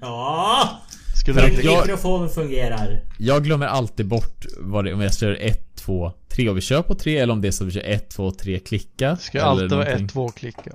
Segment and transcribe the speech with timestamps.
[0.00, 0.80] Ja!
[1.20, 1.72] Skulle För du att klicka?
[1.74, 3.00] jag- mikrofonen fungerar.
[3.18, 6.82] Jag glömmer alltid bort vad det, om jag kör 1, 2, 3 och vi kör
[6.82, 9.16] på 3 eller om det är så att vi kör 1, 2, 3 klicka.
[9.16, 10.06] Ska eller alltid vara någonting.
[10.06, 10.72] 1-2 klicka.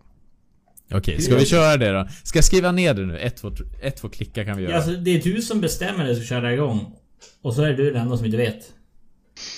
[0.94, 2.08] Okej, ska vi köra det då?
[2.24, 3.18] Ska jag skriva ner det nu?
[3.20, 3.52] 1, 2,
[3.82, 4.72] 1, 2 klicka kan vi göra.
[4.72, 6.94] Ja, alltså, det är du som bestämmer när du ska köra igång.
[7.42, 8.62] Och så är du den enda som inte vet.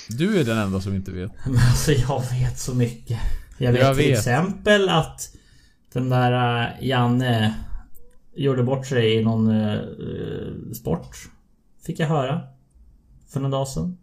[0.10, 1.32] Du är den enda som inte vet.
[1.46, 3.20] Men alltså jag vet så mycket.
[3.58, 4.18] Jag vet Jag till vet.
[4.18, 5.30] exempel att
[5.94, 7.54] den där äh, Janne
[8.44, 9.80] gjorde bort sig i någon äh,
[10.74, 11.18] sport.
[11.86, 12.42] Fick jag höra.
[13.30, 13.98] För någon dag sedan.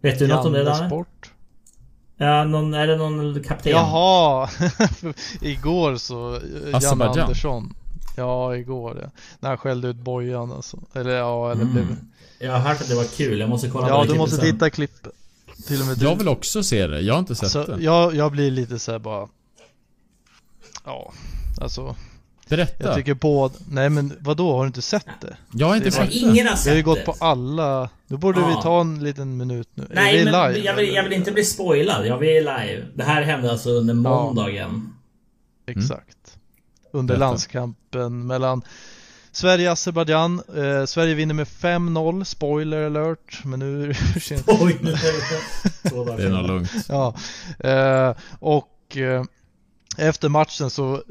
[0.00, 0.86] Vet du något om det Danne?
[0.88, 1.32] Sport.
[2.16, 3.72] Ja, någon, är det någon kapten?
[3.72, 4.48] Jaha!
[5.40, 6.40] igår så, eh,
[6.82, 7.04] Janne.
[7.04, 7.74] Andersson.
[8.16, 9.10] Ja, igår ja.
[9.40, 10.78] När han skällde ut Bojan alltså.
[10.92, 11.74] Eller ja, eller Mm.
[11.74, 11.86] blev...
[12.38, 13.40] Jag har hört att det var kul.
[13.40, 14.44] Jag måste kolla på Ja, du måste sen.
[14.44, 15.12] titta klippet.
[15.66, 16.04] Till och med du.
[16.04, 17.00] Jag vill också se det.
[17.00, 17.82] Jag har inte sett alltså, det.
[17.82, 19.28] jag, jag blir lite så här bara...
[20.84, 21.12] Ja,
[21.60, 21.96] alltså.
[22.50, 22.84] Berätta.
[22.86, 23.54] Jag tycker både...
[23.70, 25.36] Nej men vadå, har du inte sett det?
[25.52, 26.16] jag har inte det sett det.
[26.16, 27.04] Ingen har Vi sett har ju gått det.
[27.04, 27.88] på alla...
[28.06, 28.46] Då borde Ja.
[28.56, 29.84] vi ta en liten minut nu.
[29.90, 30.64] är Nej vi men live?
[30.66, 32.06] jag, vill, jag vill inte bli spoilad.
[32.06, 32.86] Jag vill live.
[32.94, 34.92] Det här hände alltså under måndagen.
[35.66, 36.36] Exakt.
[36.92, 37.26] Under Berätta.
[37.26, 38.62] landskampen mellan
[39.32, 40.42] Sverige och Azerbajdzjan.
[40.56, 43.44] Eh, Sverige vinner med 5-0, spoiler alert.
[43.44, 44.44] Men nu är det sent.
[44.46, 44.94] Oj, nu är
[45.82, 46.70] det Det är nog lugnt.
[46.88, 47.14] Ja,
[47.58, 49.24] eh, och eh,
[49.98, 51.02] efter matchen så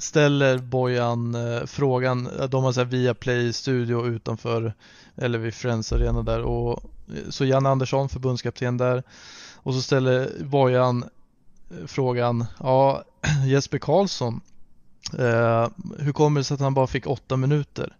[0.00, 4.74] ställer Bojan eh, frågan, de har så här via Play studio utanför,
[5.16, 6.42] eller vid Friends Arena där.
[6.42, 9.02] Och eh, så Jan Andersson, förbundskapten där.
[9.54, 11.04] Och så ställer Bojan
[11.70, 13.04] eh, frågan, ja
[13.46, 14.40] Jesper Karlsson,
[15.18, 17.96] eh, hur kommer det sig att han bara fick åtta minuter?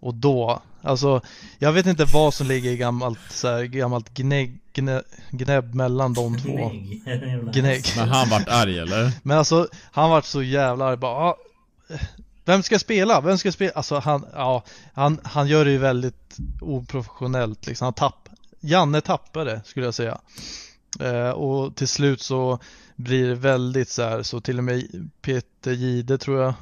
[0.00, 1.20] Och då, alltså
[1.58, 6.14] jag vet inte vad som ligger i gammalt, så här, gammalt gnägg, gnä, gnäbb mellan
[6.14, 6.72] de två.
[7.52, 7.84] Gnägg.
[7.96, 9.12] Men han vart arg eller?
[9.22, 11.36] Men alltså, han vart så jävla arg bara, ah,
[12.44, 13.20] vem ska spela?
[13.20, 13.72] Vem ska spela?
[13.74, 17.84] Alltså han, ja, han, han gör det ju väldigt oprofessionellt liksom.
[17.84, 18.28] Han tapp,
[18.60, 20.18] Janne tappade skulle jag säga.
[21.00, 22.58] Eh, och till slut så
[22.96, 26.54] blir det väldigt så här, så till och med Peter Gide tror jag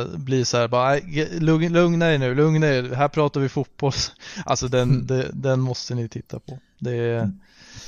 [0.00, 3.40] eh, blir så här bara, "Nej, ge- lugn, lugna er nu, lugna er, här pratar
[3.40, 3.92] vi fotboll.
[4.44, 6.58] Alltså den, det, den måste ni titta på.
[6.78, 7.30] Det är,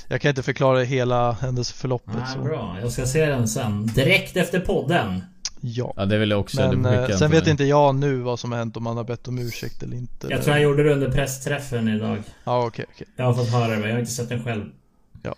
[0.09, 2.15] jag kan inte förklara hela händelseförloppet.
[2.15, 2.39] Nej, så.
[2.41, 2.77] bra.
[2.83, 3.87] Jag ska se den sen.
[3.87, 5.23] Direkt efter podden.
[5.61, 5.93] Ja.
[5.97, 6.57] Ja det vill jag också.
[6.73, 7.51] Men eh, sen vet dig.
[7.51, 10.27] inte jag nu vad som har hänt om han har bett om ursäkt eller inte.
[10.31, 12.19] Jag tror han gjorde det under pressträffen idag.
[12.45, 13.07] Ja okej okej.
[13.17, 14.65] Jag har fått höra det, men jag har inte sett den själv.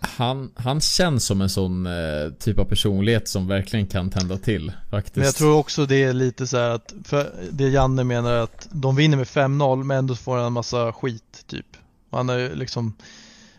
[0.01, 4.71] Han, han känns som en sån eh, typ av personlighet som verkligen kan tända till.
[4.89, 5.15] Faktiskt.
[5.15, 8.41] Men jag tror också det är lite så här att, för det Janne menar är
[8.41, 11.65] att de vinner med 5-0 men ändå får han en massa skit typ.
[12.09, 12.93] Och Han ju liksom,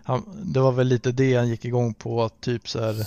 [0.03, 3.00] han, det var väl lite det han gick igång på att typ så här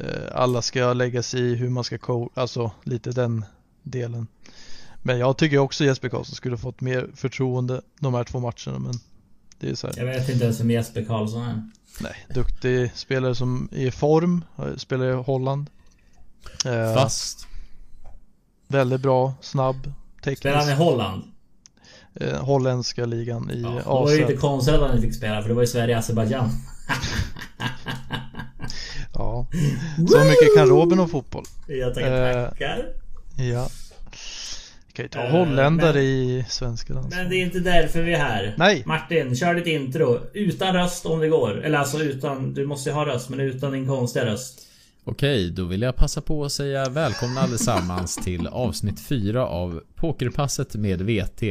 [0.00, 3.44] eh, alla ska lägga sig i hur man ska co alltså lite den
[3.82, 4.26] delen.
[5.02, 9.00] Men jag tycker också Jesper Karlsson skulle fått mer förtroende de här två matcherna men
[9.64, 9.94] det är så här.
[9.98, 11.62] Jag vet inte ens vem Jesper Karlsson är.
[12.00, 15.70] Nej, duktig spelare som är i form, eh, spelar i Holland.
[16.66, 17.46] Eh, Fast.
[18.68, 19.92] Väldigt bra, snabb,
[20.36, 20.78] Spelar han i teknisk.
[20.78, 21.22] Holland?
[22.20, 24.28] Eh, holländska ligan i Ja, det var ju AZ.
[24.28, 26.50] lite konstigt att han inte fick spela, för det var ju Sverige-Azerbajdzjan.
[29.14, 29.46] Ja.
[30.10, 31.44] Så mycket kan Robin om fotboll.
[31.68, 32.86] Jag tackar Eh, tackar.
[33.36, 33.68] Ja.
[34.96, 37.30] Kan ju ta Eh, holländare men- i svenska Men landslaget.
[37.30, 38.54] det är inte därför vi är här.
[38.58, 38.82] Nej.
[38.86, 40.20] Martin, kör ditt intro.
[40.34, 41.64] Utan röst om det går.
[41.64, 42.54] Eller alltså utan...
[42.54, 44.60] Du måste ju ha röst, men utan din konstiga röst.
[45.04, 50.74] Okej, då vill jag passa på att säga välkomna allesammans till avsnitt 4 av Pokerpasset
[50.74, 51.42] med VT.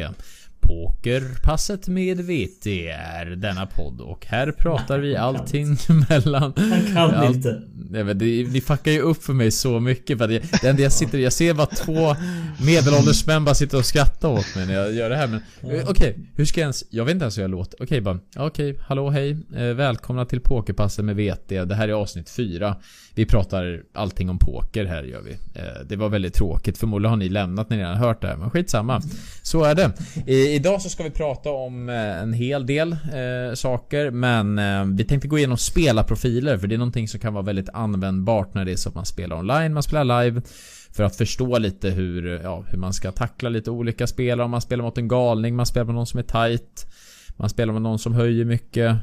[0.64, 5.78] Pokerpasset med VT är denna podd och här pratar vi allting
[6.10, 6.54] mellan...
[6.56, 7.62] Han kan allt- inte.
[7.90, 10.70] Nej men det, ni fuckar ju upp för mig så mycket för att jag, det
[10.70, 12.16] enda jag sitter jag ser bara två
[12.66, 15.42] medelålders män bara sitter och skrattar åt mig när jag gör det här men
[15.72, 17.84] eh, Okej, hur ska jag ens, jag vet inte ens hur jag låter.
[17.84, 21.50] Okej bara, ja, okej, hallå hej, eh, välkomna till Pokerpasset med VT.
[21.66, 22.76] Det här är avsnitt 4.
[23.16, 25.32] Vi pratar allting om poker här gör vi.
[25.32, 28.38] Eh, det var väldigt tråkigt, förmodligen har ni lämnat när ni redan hört det här
[28.38, 29.02] men skitsamma.
[29.42, 29.92] Så är det.
[30.28, 34.86] I, idag så ska vi prata om eh, en hel del eh, saker men eh,
[34.86, 38.66] vi tänkte gå igenom spelarprofiler för det är någonting som kan vara väldigt användbart när
[38.66, 40.42] det är så att man spelar online, man spelar live
[40.92, 44.46] för att förstå lite hur, ja, hur man ska tackla lite olika spelare.
[44.46, 46.86] Om man spelar mot en galning, man spelar med någon som är tight.
[47.38, 48.96] Man spelar med någon som höjer mycket.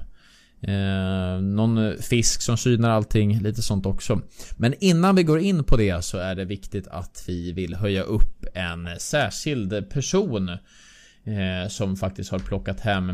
[0.63, 4.21] Eh, någon fisk som synar allting, lite sånt också.
[4.57, 8.03] Men innan vi går in på det så är det viktigt att vi vill höja
[8.03, 13.11] upp en särskild person eh, som faktiskt har plockat hem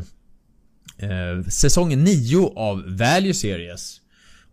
[0.98, 4.00] eh, säsong 9 av Value Series.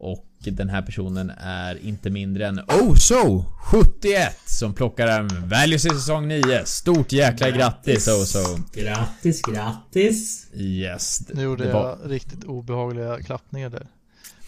[0.06, 5.90] Och den här personen är inte mindre än Oso 71 som plockar en Values i
[5.90, 6.42] säsong 9.
[6.66, 8.60] Stort jäkla grattis Oso!
[8.74, 10.48] Grattis, grattis!
[10.54, 11.20] Yes.
[11.34, 13.88] Nu gjorde det jag var- riktigt obehagliga klappningar där.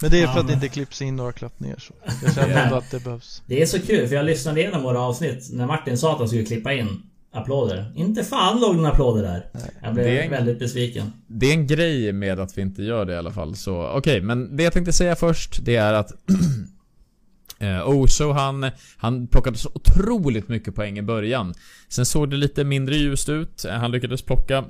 [0.02, 1.94] Men det är Ja, för att det inte klipps in några klappningar så.
[2.24, 3.42] Jag känner ändå att det behövs.
[3.46, 6.28] Det är så kul för jag lyssnade igenom våra avsnitt när Martin sa att han
[6.28, 7.02] skulle klippa in
[7.36, 7.92] applåder.
[7.96, 9.46] Inte fan låg några applåder där.
[9.84, 11.12] Jag blev en- väldigt besviken.
[11.28, 14.22] Det är en grej med att vi inte gör det i alla fall så okej
[14.22, 16.12] men det jag tänkte säga först det är att
[17.60, 21.54] eh, Oso han, han plockade så otroligt mycket poäng i början.
[21.90, 23.66] Sen såg det lite mindre ljust ut.
[23.66, 24.66] Eh, Han lyckades plocka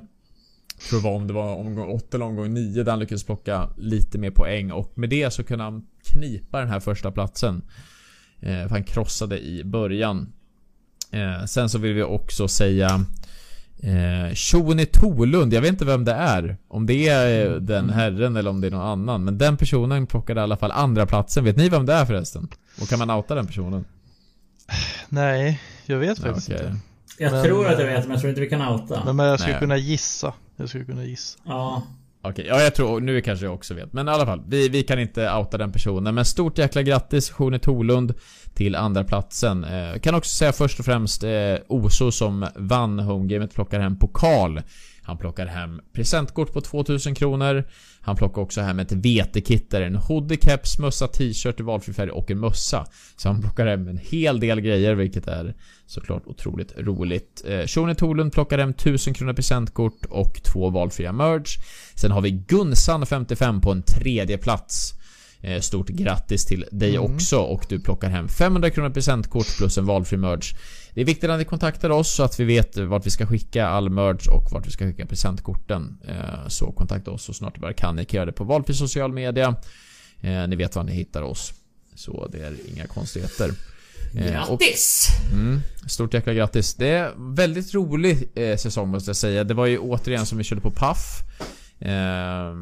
[0.88, 3.68] tror det var om det var omgång 8 eller omgång 9 där han lyckades plocka
[3.78, 7.62] lite mer poäng och med det så kunde han knipa den här första platsen.
[8.40, 10.32] Eh, för han krossade i början.
[11.10, 13.04] Eh, sen så vill vi också säga
[13.82, 16.56] Eh, Tolund, jag vet inte vem det är.
[16.68, 19.24] Om det är eh, den herren eller om det är någon annan.
[19.24, 21.44] Men den personen plockade i alla fall andra platsen.
[21.44, 22.48] Vet ni vem det är förresten?
[22.80, 23.84] Och kan man outa den personen?
[25.08, 26.66] Nej, jag vet faktiskt okej.
[26.66, 26.78] inte.
[27.18, 29.02] Jag Men, tror att jag vet men jag tror inte vi kan outa.
[29.04, 29.60] Men, men jag skulle Nej.
[29.60, 30.34] kunna gissa.
[30.56, 31.38] Jag skulle kunna gissa.
[31.44, 31.82] Ja.
[32.22, 33.92] Okej, ja jag tror, nu kanske jag också vet.
[33.92, 36.14] Men i alla fall, vi, vi kan inte outa den personen.
[36.14, 38.14] Men stort jäkla grattis Shoni Tolund
[38.56, 39.64] till andra platsen.
[39.64, 44.62] Eh, kan också säga först och främst eh, Oso som vann homegamet plockar hem pokal.
[45.02, 47.64] Han plockar hem presentkort på 2000 kronor.
[48.00, 52.10] Han plockar också hem ett vetekit där en hoodie, keps, mössa, t-shirt i valfri färg
[52.10, 52.86] och en mössa.
[53.16, 55.54] Så han plockar hem en hel del grejer vilket är
[55.86, 57.44] såklart otroligt roligt.
[57.48, 61.58] Eh, Shoni Tolund plockar hem 1000 kronor presentkort och två valfria merch.
[61.94, 64.94] Sen har vi Gunsan 55 på en tredje plats.
[65.40, 67.14] Eh, Stort grattis till dig Mm.
[67.14, 70.54] också och du plockar hem 500 kronor presentkort plus en valfri merch.
[70.94, 73.66] Det är viktigt att ni kontaktar oss så att vi vet vart vi ska skicka
[73.66, 75.98] all merch och vart vi ska skicka presentkorten.
[76.08, 77.96] Eh, Så kontakta oss så snart det bara kan.
[77.96, 79.56] Ni kan göra det på valfri social media.
[80.20, 81.52] Eh, Ni vet var ni hittar oss.
[81.94, 83.50] Så det är inga konstigheter.
[84.14, 85.08] Eh, och- Grattis!
[85.32, 86.74] Mm, stort jäkla grattis.
[86.74, 89.44] Det är väldigt rolig eh, säsong måste jag säga.
[89.44, 91.20] Det var ju återigen som vi körde på Puff.
[91.80, 92.52] Eh,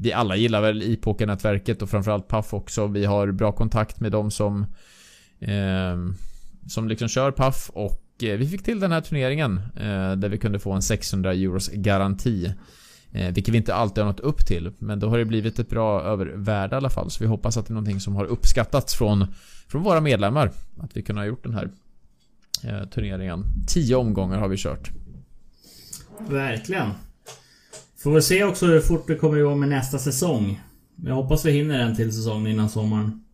[0.00, 2.86] vi alla gillar väl IPOKA-nätverket och framförallt PAF också.
[2.86, 4.66] Vi har bra kontakt med dem som
[5.40, 5.96] eh,
[6.68, 10.38] som liksom kör PAF och eh, vi fick till den här turneringen eh, där vi
[10.38, 12.54] kunde få en 600 euros garanti.
[13.12, 14.72] Eh, vilket vi inte alltid har nått upp till.
[14.78, 17.10] Men då har det blivit ett bra övervärde i alla fall.
[17.10, 19.26] Så vi hoppas att det är någonting som har uppskattats från,
[19.68, 20.52] från våra medlemmar.
[20.78, 21.70] Att vi kunde ha gjort den här
[22.64, 23.44] eh, turneringen.
[23.68, 24.90] Tio omgångar har vi kört.
[26.18, 26.90] Verkligen.
[28.02, 30.60] Får väl se också hur fort det kommer igång med nästa säsong.
[31.04, 33.24] Jag hoppas vi hinner en till säsong innan sommaren.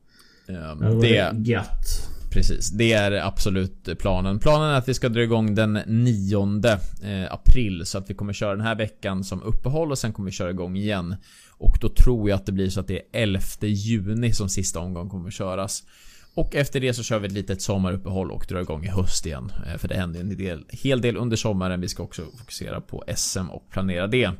[0.48, 2.08] Eh, Det det, gött.
[2.30, 2.70] precis.
[2.70, 4.38] Det är absolut planen.
[4.38, 6.60] Planen är att vi ska dra igång den 9
[7.02, 7.86] eh, april.
[7.86, 10.50] Så att vi kommer köra den här veckan som uppehåll och sen kommer vi köra
[10.50, 11.16] igång igen.
[11.50, 14.80] Och då tror jag att det blir så att det är 11 juni som sista
[14.80, 15.84] omgång kommer köras.
[16.34, 19.52] Och efter det så kör vi ett litet sommaruppehåll och drar igång i höst igen.
[19.66, 21.80] Eh, för det händer en del, hel del under sommaren.
[21.80, 24.30] Vi ska också fokusera på SM och planera det.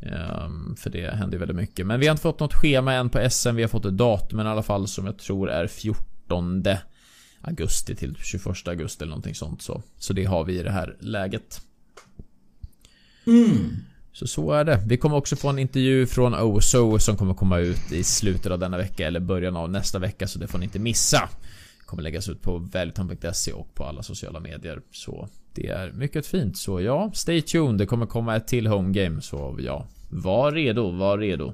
[0.00, 1.86] Ehm, för det händer ju väldigt mycket.
[1.86, 3.54] Men vi har inte fått något schema än på SM.
[3.54, 6.64] Vi har fått ett datum i alla fall som jag tror är 14
[7.40, 9.62] augusti till 21 augusti eller någonting sånt.
[9.62, 11.60] Så, så det har vi i det här läget.
[13.26, 13.76] Mm.
[14.16, 14.82] Så så är det.
[14.86, 18.58] Vi kommer också få en intervju från Oso som kommer komma ut i slutet av
[18.58, 21.28] denna vecka eller början av nästa vecka så det får ni inte missa.
[21.86, 24.80] Kommer läggas ut på valueton.se och på alla sociala medier.
[24.90, 26.56] Så det är mycket fint.
[26.58, 27.78] Så ja, stay tuned.
[27.78, 29.20] Det kommer komma ett till home game.
[29.20, 31.52] Så ja, var redo, var redo.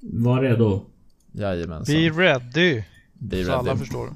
[0.00, 0.84] Var redo.
[1.32, 1.94] Jajamensan.
[1.94, 2.82] Be ready!
[3.12, 4.14] Be Så alla ready.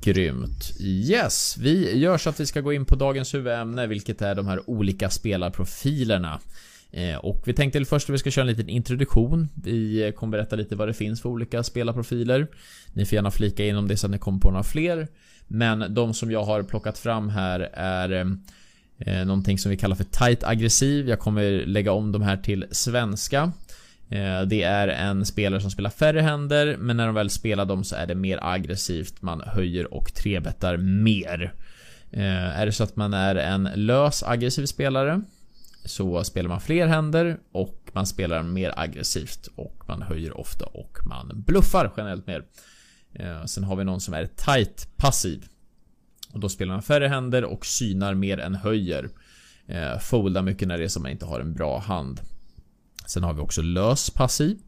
[0.00, 0.80] Grymt.
[0.80, 4.46] Yes, vi gör så att vi ska gå in på dagens huvudämne, vilket är de
[4.46, 6.40] här olika spelarprofilerna.
[6.92, 9.48] Eh, och vi tänkte först att vi ska köra en liten introduktion.
[9.54, 12.46] Vi kommer berätta lite vad det finns för olika spelarprofiler.
[12.92, 15.08] Ni får gärna flika in om det så att ni kommer på några fler.
[15.46, 18.36] Men de som jag har plockat fram här är
[18.98, 21.08] eh, någonting som vi kallar för tight aggressiv.
[21.08, 23.52] Jag kommer lägga om de här till svenska.
[24.10, 27.84] Eh, det är en spelare som spelar färre händer men när de väl spelar dem
[27.84, 29.22] så är det mer aggressivt.
[29.22, 31.54] Man höjer och trebettar mer.
[32.10, 35.20] Eh, är det så att man är en lös aggressiv spelare
[35.84, 40.98] så spelar man fler händer och man spelar mer aggressivt och man höjer ofta och
[41.06, 42.44] man bluffar generellt mer.
[43.14, 45.44] Eh, sen har vi någon som är tight passiv.
[46.32, 49.08] Och då spelar man färre händer och synar mer än höjer.
[50.00, 52.20] Foldar mycket när det är som man inte har en bra hand.
[53.10, 54.58] Sen har vi också lös passiv.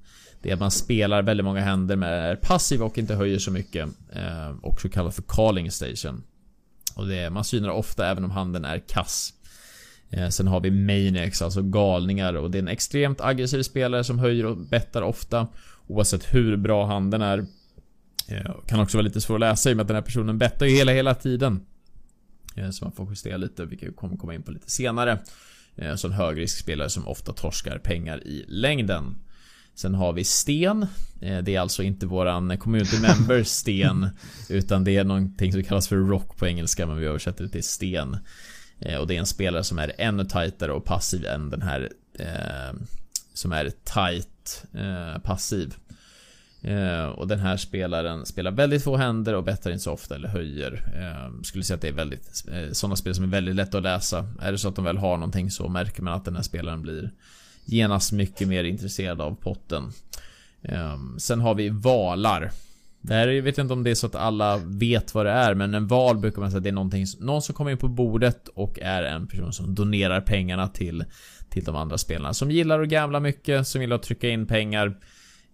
[0.42, 3.50] Det är att man spelar väldigt många händer med är passiv och inte höjer så
[3.50, 3.88] mycket.
[4.12, 6.22] Eh, också kallat för calling station.
[6.94, 9.32] Och det är, man synar ofta även om handen är kass.
[10.11, 14.18] Eh, sen har vi Maniacs, alltså galningar och det är en extremt aggressiv spelare som
[14.18, 15.46] höjer och bettar ofta.
[15.87, 17.46] Oavsett hur bra handen är.
[18.28, 20.38] Eh, kan också vara lite svår att läsa i och med att den här personen
[20.38, 21.66] bettar ju hela, hela tiden.
[22.56, 25.18] Eh, så man får justera lite, vilket vi kommer komma in på lite senare.
[25.76, 29.14] Eh, så en högriskspelare som ofta torskar pengar i längden.
[29.75, 30.87] Sen har vi Sten.
[31.21, 34.09] Eh, det är alltså inte våran community member Sten.
[34.49, 37.64] Utan det är någonting som kallas för Rock på engelska men vi översätter det till
[37.64, 38.17] Sten.
[38.81, 41.91] Eh, och det är en spelare som är ännu tajtare och passiv än den här
[42.19, 42.81] eh,
[43.35, 45.75] Som är tight eh, passiv.
[46.64, 50.28] Eh, och den här spelaren spelar väldigt få händer och bettar inte så ofta eller
[50.28, 50.92] höjer.
[50.97, 53.83] Eh, skulle säga att det är väldigt eh, sådana spel som är väldigt lätta att
[53.83, 54.26] läsa.
[54.40, 56.83] Är det så att de väl har någonting så märker man att den här spelaren
[56.83, 57.11] blir
[57.64, 59.92] genast mycket mer intresserad av potten.
[60.62, 62.50] Eh, sen har vi valar.
[63.00, 65.54] Det här vet jag inte om det är så att alla vet vad det är,
[65.54, 67.88] men en val brukar man säga att det är någonting, någon som kommer in på
[67.88, 71.04] bordet och är en person som donerar pengarna till,
[71.49, 72.35] till de andra spelarna.
[72.35, 74.92] Som gillar att gamla mycket, som gillar att trycka in pengar eh,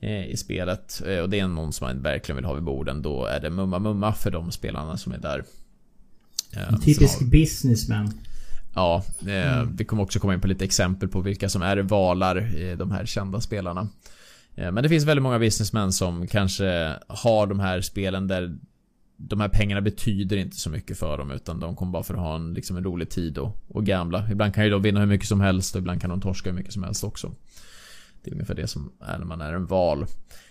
[0.00, 1.02] i spelet.
[1.06, 3.50] Eh, och det är någon som man verkligen vill ha vid borden, då är det
[3.50, 5.44] mumma mumma för de spelarna som är där.
[6.56, 8.12] Eh, en typisk businessman.
[8.74, 9.76] Ja, eh, mm.
[9.76, 12.90] vi kommer också komma in på lite exempel på vilka som är valar i de
[12.90, 13.88] här kända spelarna.
[14.54, 18.58] Eh, men det finns väldigt många businessmän som kanske har de här spelen där
[19.20, 22.20] de här pengarna betyder inte så mycket för dem utan de kommer bara för att
[22.20, 24.30] ha en, liksom en rolig tid och, och gambla.
[24.30, 26.56] Ibland kan ju de vinna hur mycket som helst och ibland kan de torska hur
[26.56, 27.32] mycket som helst också.
[28.22, 30.06] Det är ungefär det som är när man är en val.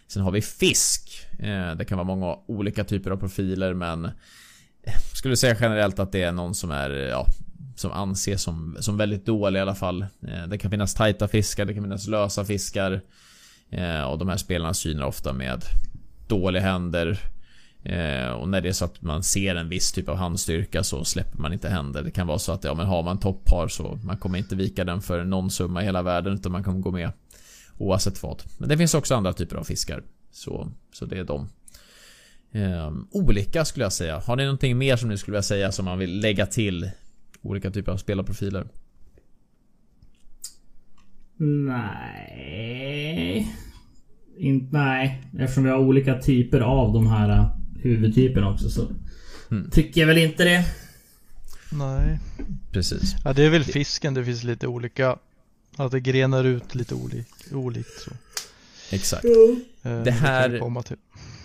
[0.07, 1.27] Sen har vi fisk.
[1.39, 6.11] Eh, det kan vara många olika typer av profiler men eh, skulle säga generellt att
[6.11, 7.25] det är någon som är ja,
[7.75, 10.01] som anses som, som väldigt dålig i alla fall.
[10.01, 13.01] Eh, det kan finnas tajta fiskar, det kan finnas lösa fiskar.
[14.07, 15.63] Och de här spelarna synar ofta med
[16.27, 17.19] dåliga händer.
[18.39, 21.37] Och när det är så att man ser en viss typ av handstyrka så släpper
[21.37, 22.03] man inte händer.
[22.03, 24.83] Det kan vara så att ja, men har man toppar så man kommer inte vika
[24.83, 27.11] den för någon summa i hela världen utan man kommer gå med
[27.77, 28.43] oavsett vad.
[28.57, 30.03] Men det finns också andra typer av fiskar.
[30.31, 31.49] Så, så det är de.
[32.51, 34.19] Eh, olika skulle jag säga.
[34.19, 36.91] Har ni någonting mer som ni skulle vilja säga som man vill lägga till
[37.41, 38.67] olika typer av spelarprofiler?
[41.37, 41.87] Nej.
[44.37, 45.23] Inte, nej.
[45.39, 48.87] Eftersom vi har olika typer av de här uh, huvudtyperna också så
[49.51, 49.69] mm.
[49.69, 50.65] tycker jag väl inte det.
[51.71, 52.19] Nej.
[52.71, 53.15] Precis.
[53.23, 54.13] Ja, det är väl fisken.
[54.13, 55.17] Det finns lite olika.
[55.77, 57.53] Att det grenar ut lite olikt.
[57.53, 58.11] olikt så.
[58.89, 59.25] Exakt.
[59.83, 60.03] Mm.
[60.03, 60.61] Det här...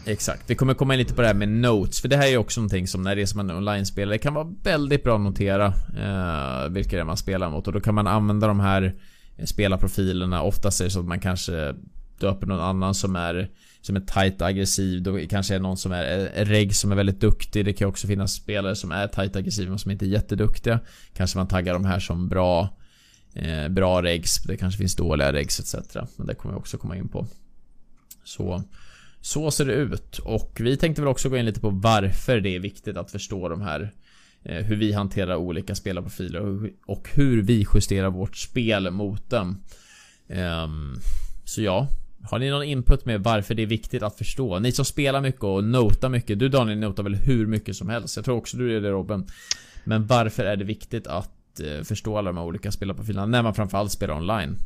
[0.06, 0.42] Exakt.
[0.46, 2.36] Vi kommer komma in lite på det här med notes, för det här är ju
[2.36, 5.66] också någonting som när det är som en online-spelare kan vara väldigt bra att notera
[5.66, 8.94] eh, vilka det är man spelar mot och då kan man använda de här
[9.44, 10.42] spelarprofilerna.
[10.42, 11.74] Oftast är det så att man kanske
[12.18, 15.02] döper någon annan som är som är tight aggressiv.
[15.02, 17.64] Då kanske är någon som är, är reg som är väldigt duktig.
[17.64, 20.80] Det kan också finnas spelare som är tight aggressiva men som inte är jätteduktiga.
[21.14, 22.76] Kanske man taggar de här som bra
[23.34, 24.42] eh, Bra regs.
[24.42, 25.94] Det kanske finns dåliga regs etc.
[26.16, 27.26] Men det kommer vi också komma in på.
[28.24, 28.64] Så
[29.22, 32.56] så ser det ut och vi tänkte väl också gå in lite på varför det
[32.56, 33.92] är viktigt att förstå de här
[34.42, 39.62] eh, hur vi hanterar olika spelarprofiler och hur vi justerar vårt spel mot dem.
[40.28, 40.68] Eh,
[41.44, 41.88] så ja,
[42.22, 44.58] har ni någon input med varför det är viktigt att förstå?
[44.58, 46.38] Ni som spelar mycket och notar mycket.
[46.38, 48.16] Du Daniel notar väl hur mycket som helst?
[48.16, 49.26] Jag tror också du är det Robin.
[49.84, 51.30] Men varför är det viktigt att
[51.61, 54.56] eh, förstå alla de här olika spelarprofilerna när man framförallt spelar online?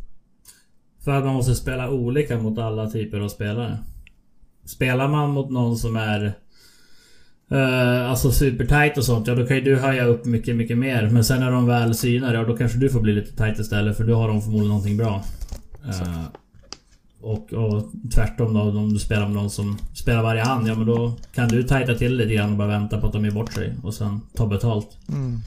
[1.05, 3.79] För att man måste spela olika mot alla typer av spelare.
[4.65, 6.35] Spelar man mot någon som är
[7.53, 11.11] Uh, alltså supertight och sånt, ja då kan ju du höja upp mycket, mycket mer.
[11.11, 13.97] Men sen när de väl synar, ja då kanske du får bli lite tight istället
[13.97, 15.25] för då har de förmodligen någonting bra.
[15.85, 16.25] Uh,
[17.21, 20.87] och, och tvärtom då, om du spelar med någon som spelar varje hand, ja men
[20.87, 23.53] då kan du tajta till lite grann och bara vänta på att de ger bort
[23.53, 23.75] sig.
[23.83, 24.99] Och sen ta betalt.
[25.09, 25.41] Mm.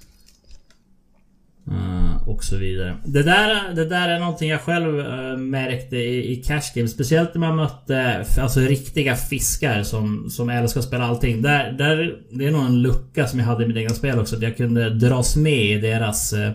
[1.67, 2.97] Uh, och så vidare.
[3.05, 6.87] Det där, det där är någonting jag själv uh, märkte i, i Cash Game.
[6.87, 11.41] Speciellt när man mötte alltså, riktiga fiskar som, som älskar att spela allting.
[11.41, 14.35] Där, där, det är nog en lucka som jag hade i mitt egna spel också.
[14.35, 16.49] Att jag kunde dras med i deras uh,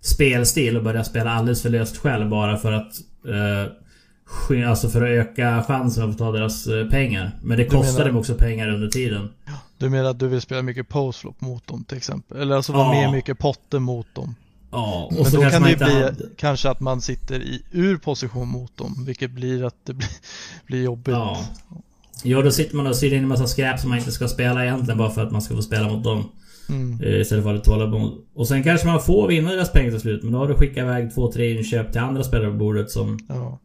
[0.00, 2.92] spelstil och börja spela alldeles för löst själv bara för att
[4.66, 7.30] Alltså för att öka chansen att få ta deras pengar.
[7.42, 9.28] Men det kostade mig också pengar under tiden.
[9.78, 12.40] Du menar att du vill spela mycket postflop mot dem till exempel?
[12.40, 13.00] Eller alltså vara ja.
[13.00, 14.34] med mycket potter mot dem?
[14.70, 16.14] Ja, och Men så då kan det ju bli hade...
[16.36, 20.08] kanske att man sitter i ur position mot dem, vilket blir att det blir,
[20.66, 21.14] blir jobbigt.
[21.14, 21.44] Ja.
[22.22, 24.64] ja, då sitter man och syr in en massa skräp som man inte ska spela
[24.64, 26.30] egentligen bara för att man ska få spela mot dem.
[26.68, 27.00] Mm.
[27.02, 28.24] Eh, istället för att tåla tålamod.
[28.34, 30.82] Och sen kanske man får vinna deras pengar till slut, men då har du skickat
[30.82, 33.18] iväg två, tre inköp till andra spelare på bordet som...
[33.28, 33.58] Ja.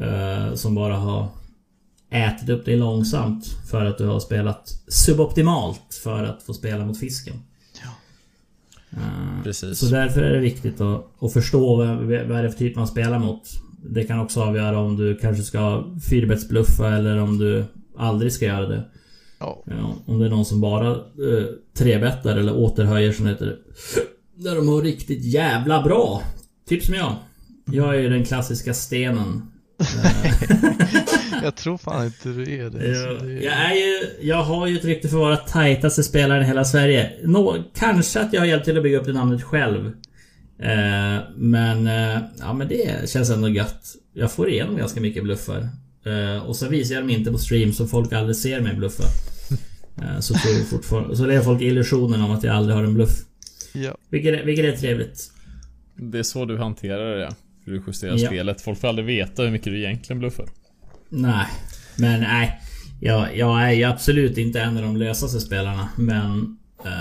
[0.00, 1.28] Uh, som bara har
[2.12, 6.98] ätit upp dig långsamt för att du har spelat suboptimalt för att få spela mot
[6.98, 7.34] fisken.
[7.82, 7.90] Ja.
[8.90, 9.78] Eh, Precis.
[9.78, 12.86] Så därför är det viktigt att, att förstå vad, vad är det för typ man
[12.86, 13.42] spelar mot.
[13.84, 17.64] Det kan också avgöra om du kanske ska fyrbetsbluffa eller om du
[17.96, 18.84] aldrig ska göra det.
[19.38, 19.62] Ja.
[19.66, 23.56] Ja, om det är någon som bara eh, trebettar eller återhöjer som heter.
[24.34, 26.22] Där de har riktigt jävla bra.
[26.68, 27.14] Typ som jag.
[27.64, 29.51] Jag är ju den klassiska stenen.
[31.42, 32.88] Jag tror fan inte du är det.
[32.88, 34.08] jag, Så det jag är ju...
[34.20, 37.12] Jag har ju ett rykte för att vara tajtaste spelaren i hela Sverige.
[37.22, 39.86] Nå, kanske att jag har hjälpt till att bygga upp det namnet själv.
[40.58, 41.86] Eh, men...
[41.86, 43.84] Eh, ja men det känns ändå gött.
[44.14, 45.68] Jag får igenom ganska mycket bluffar.
[46.06, 49.04] Eh, och så visar jag dem inte på stream så folk aldrig ser mig bluffa.
[50.02, 51.16] Eh, så tror fortfarande...
[51.16, 53.18] Så är folk illusionen om att jag aldrig har en bluff.
[53.72, 53.96] Ja.
[54.10, 55.30] Vilket är, vilket är trevligt.
[55.94, 57.30] Det är så du hanterar det.
[57.64, 58.26] Hur du justerar Ja.
[58.26, 58.60] spelet.
[58.60, 60.46] Folk får aldrig veta hur mycket du egentligen bluffar.
[61.08, 61.46] Nej.
[61.96, 62.60] Men nej.
[63.00, 65.88] Jag, jag är ju absolut inte en av de lösaste spelarna.
[65.96, 66.56] Men...
[66.84, 66.92] eh,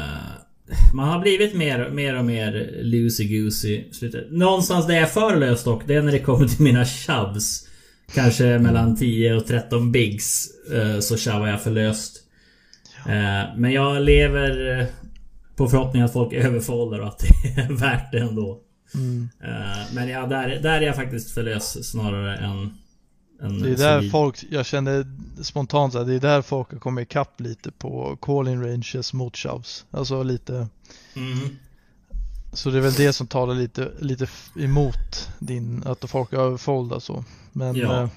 [0.93, 4.31] man har blivit mer, mer och mer loosey-goosey i slutet.
[4.31, 7.67] Någonstans där jag är för lös dock, det är när det kommer till mina shoves.
[8.15, 10.47] Kanske mellan 10 och 13 bigs.
[10.73, 12.17] eh, så shovar jag för löst.
[13.05, 14.85] Eh, men jag lever
[15.55, 18.59] på förhoppning att folk överfoldar och att det är värt det ändå.
[18.95, 19.29] Mm.
[19.43, 22.77] Eh, men ja, där, där är jag faktiskt för lös snarare än...
[23.61, 25.05] Det är där folk, jag kände
[25.41, 29.85] spontant att det är där folk har kommit ikapp lite på calling ranges mot shoves.
[29.91, 30.67] Alltså lite,
[31.15, 31.57] Mm.
[32.53, 34.27] så det är väl det som talar lite, lite
[34.59, 37.23] emot din, att folk överfoldar så.
[37.51, 38.09] Men Ja.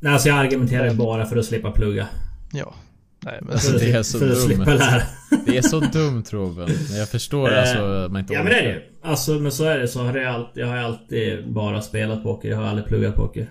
[0.00, 2.08] Nej, alltså jag argumenterar ju bara för att slippa plugga.
[2.52, 2.74] ja.
[3.24, 4.46] Nej men Alltså, det är så för att dumt.
[4.46, 5.02] slippa lära.
[5.46, 6.66] Det är så dumt Robin.
[6.98, 8.80] Jag förstår Eh, alltså att man inte Ja men det är det ju.
[9.02, 9.88] Alltså men så är det.
[9.88, 12.48] Så har jag, alltid, jag har alltid bara spelat poker.
[12.48, 13.46] Jag har aldrig pluggat poker.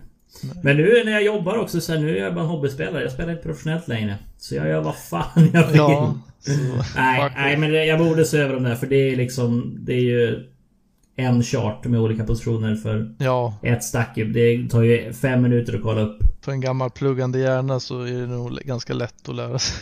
[0.63, 3.03] Men nu när jag jobbar också så här, nu är jag bara en hobbyspelare.
[3.03, 4.15] Jag spelar inte professionellt längre.
[4.37, 5.75] Så jag gör vad fan jag vill.
[5.77, 6.15] ja.
[6.39, 6.51] Så,
[6.95, 8.75] nej, nej men det, jag borde se över de där.
[8.75, 9.77] För det är liksom...
[9.86, 10.47] Det är ju...
[11.15, 14.15] En chart med olika positioner för Ja, ett stack.
[14.15, 16.17] Det tar ju fem minuter att kolla upp.
[16.41, 19.77] För en gammal pluggande hjärna så är det nog ganska lätt att lära sig.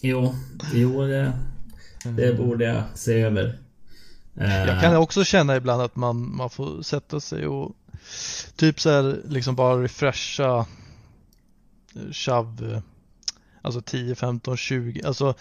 [0.00, 0.34] Jo,
[0.74, 1.32] jo det,
[2.04, 3.58] det borde jag se över.
[4.36, 7.72] Eh, Jag kan också känna ibland att man, man får sätta sig och
[8.56, 10.66] typ så här liksom bara refresha
[11.94, 12.80] eh, shove eh,
[13.62, 15.34] alltså 10, 15, 20 alltså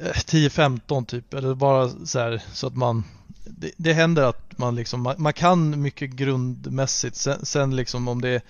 [0.00, 3.04] eh, 10, 15 typ eller bara så här så att man
[3.46, 8.20] det, det händer att man liksom man, man kan mycket grundmässigt sen, sen liksom om
[8.20, 8.42] det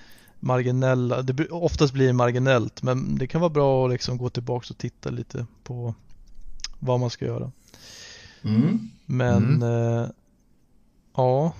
[0.42, 4.78] marginella, det oftast blir marginellt men det kan vara bra att liksom gå tillbaks och
[4.78, 5.94] titta lite på
[6.78, 7.52] vad man ska göra.
[8.44, 8.90] Mm.
[9.06, 10.06] Men eh,
[11.16, 11.54] ja,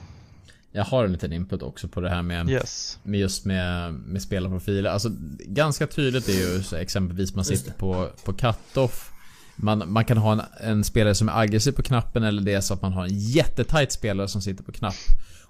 [0.72, 2.98] Jag har en liten input också på det här med, yes.
[3.02, 4.90] med just med, med spelarprofiler.
[4.90, 9.10] Alltså ganska tydligt är ju så exempelvis man sitter på, på cut-off.
[9.56, 12.60] Man, man kan ha en, en spelare som är aggressiv på knappen eller det är
[12.60, 14.94] så att man har en jättetight spelare som sitter på knapp.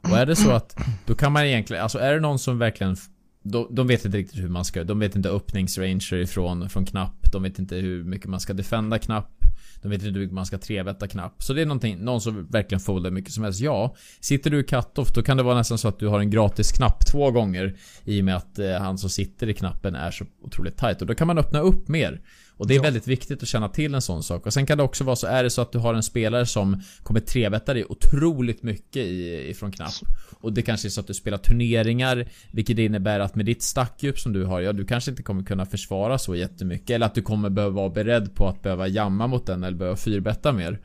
[0.03, 2.97] Och är det så att då kan man egentligen, alltså är det någon som verkligen
[3.43, 7.33] de, de vet inte riktigt hur man ska, de vet inte öppningsranger ifrån från knapp.
[7.33, 9.43] De vet inte hur mycket man ska defenda knapp.
[9.83, 11.43] De vet inte hur mycket man ska trevetta knapp.
[11.43, 13.61] Så det är någonting, någon som verkligen foldar mycket som helst.
[13.61, 16.31] Ja, sitter du i cut-off då kan det vara nästan så att du har en
[16.31, 17.77] gratis knapp två gånger.
[18.05, 21.01] I och med att eh, han som sitter i knappen är så otroligt tight.
[21.01, 22.21] Och då kan man öppna upp mer.
[22.63, 22.83] Och det är Ja.
[22.83, 24.47] väldigt viktigt att känna till en sån sak.
[24.47, 26.47] Och sen kan det också vara så, är det så att du har en spelare
[26.47, 29.93] som kommer trevetta dig otroligt mycket i, ifrån knapp.
[30.41, 34.19] Och det kanske är så att du spelar turneringar, vilket innebär att med ditt stackdjup
[34.19, 36.91] som du har, ja du kanske inte kommer kunna försvara så jättemycket.
[36.91, 39.97] Eller att du kommer behöva vara beredd på att behöva jamma mot den eller behöva
[39.97, 40.81] fyrbetta mer.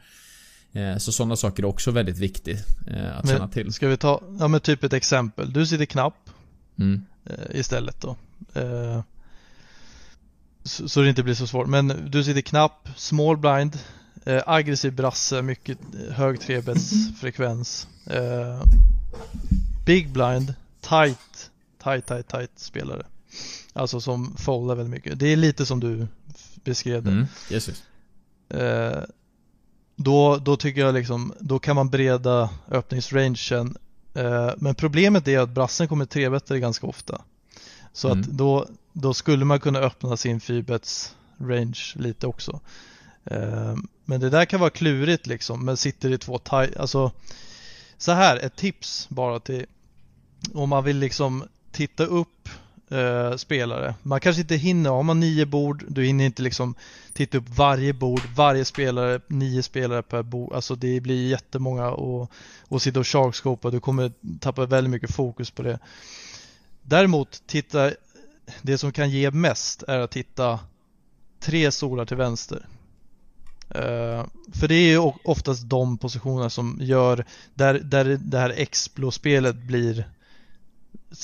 [0.73, 3.63] Eh, Så sådana saker är också väldigt viktigt eh, att känna till.
[3.63, 5.53] Men ska vi ta, ja men typ ett exempel.
[5.53, 6.29] Du sitter knapp
[6.79, 7.01] Mm.
[7.25, 8.15] eh, istället då.
[10.67, 11.67] Så, så det inte blir så svårt.
[11.67, 13.79] Men du sitter knapp, small blind,
[14.25, 15.77] eh, aggressiv brasse, mycket
[16.07, 17.87] eh, hög trebetsfrekvens.
[18.05, 18.61] Eh,
[19.85, 21.51] big blind, tight,
[21.83, 23.05] tight, tight, tight spelare.
[23.73, 25.19] Alltså som foldar väldigt mycket.
[25.19, 26.07] Det är lite som du
[26.63, 27.11] beskrev det.
[27.11, 27.25] Mm.
[27.51, 27.83] Yes, yes.
[28.61, 29.03] Eh,
[29.95, 33.77] då, då tycker jag liksom, då kan man breda öppningsrangen.
[34.13, 37.21] Eh, men problemet är att brassen kommer trebetta ganska ofta.
[37.93, 38.19] Så Mm.
[38.21, 38.67] att då,
[39.01, 42.59] då skulle man kunna öppna sin fyrbets range lite också.
[43.25, 47.11] Eh, men det där kan vara klurigt liksom, men sitter i två tight, alltså
[47.97, 49.65] så här, ett tips bara till
[50.53, 52.49] om man vill liksom titta upp
[52.89, 53.95] eh, spelare.
[54.03, 56.75] Man kanske inte hinner, har man nio bord, du hinner inte liksom
[57.13, 60.53] titta upp varje bord, varje spelare, nio spelare per bord.
[60.53, 62.31] Alltså det blir jättemånga och,
[62.67, 63.69] och sitta och sharkscopa.
[63.69, 65.79] Du kommer tappa väldigt mycket fokus på det.
[66.89, 67.91] Däremot, titta,
[68.61, 70.59] det som kan ge mest är att hitta
[71.39, 72.67] tre stolar till vänster.
[73.75, 79.55] Uh, för det är ju oftast de positionerna som gör, där, där det här Explo-spelet
[79.55, 80.09] blir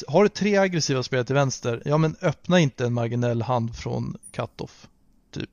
[0.08, 4.18] Har du tre aggressiva spelare till vänster, ja men öppna inte en marginell hand från
[4.32, 4.88] cut-off.
[5.32, 5.50] Typ.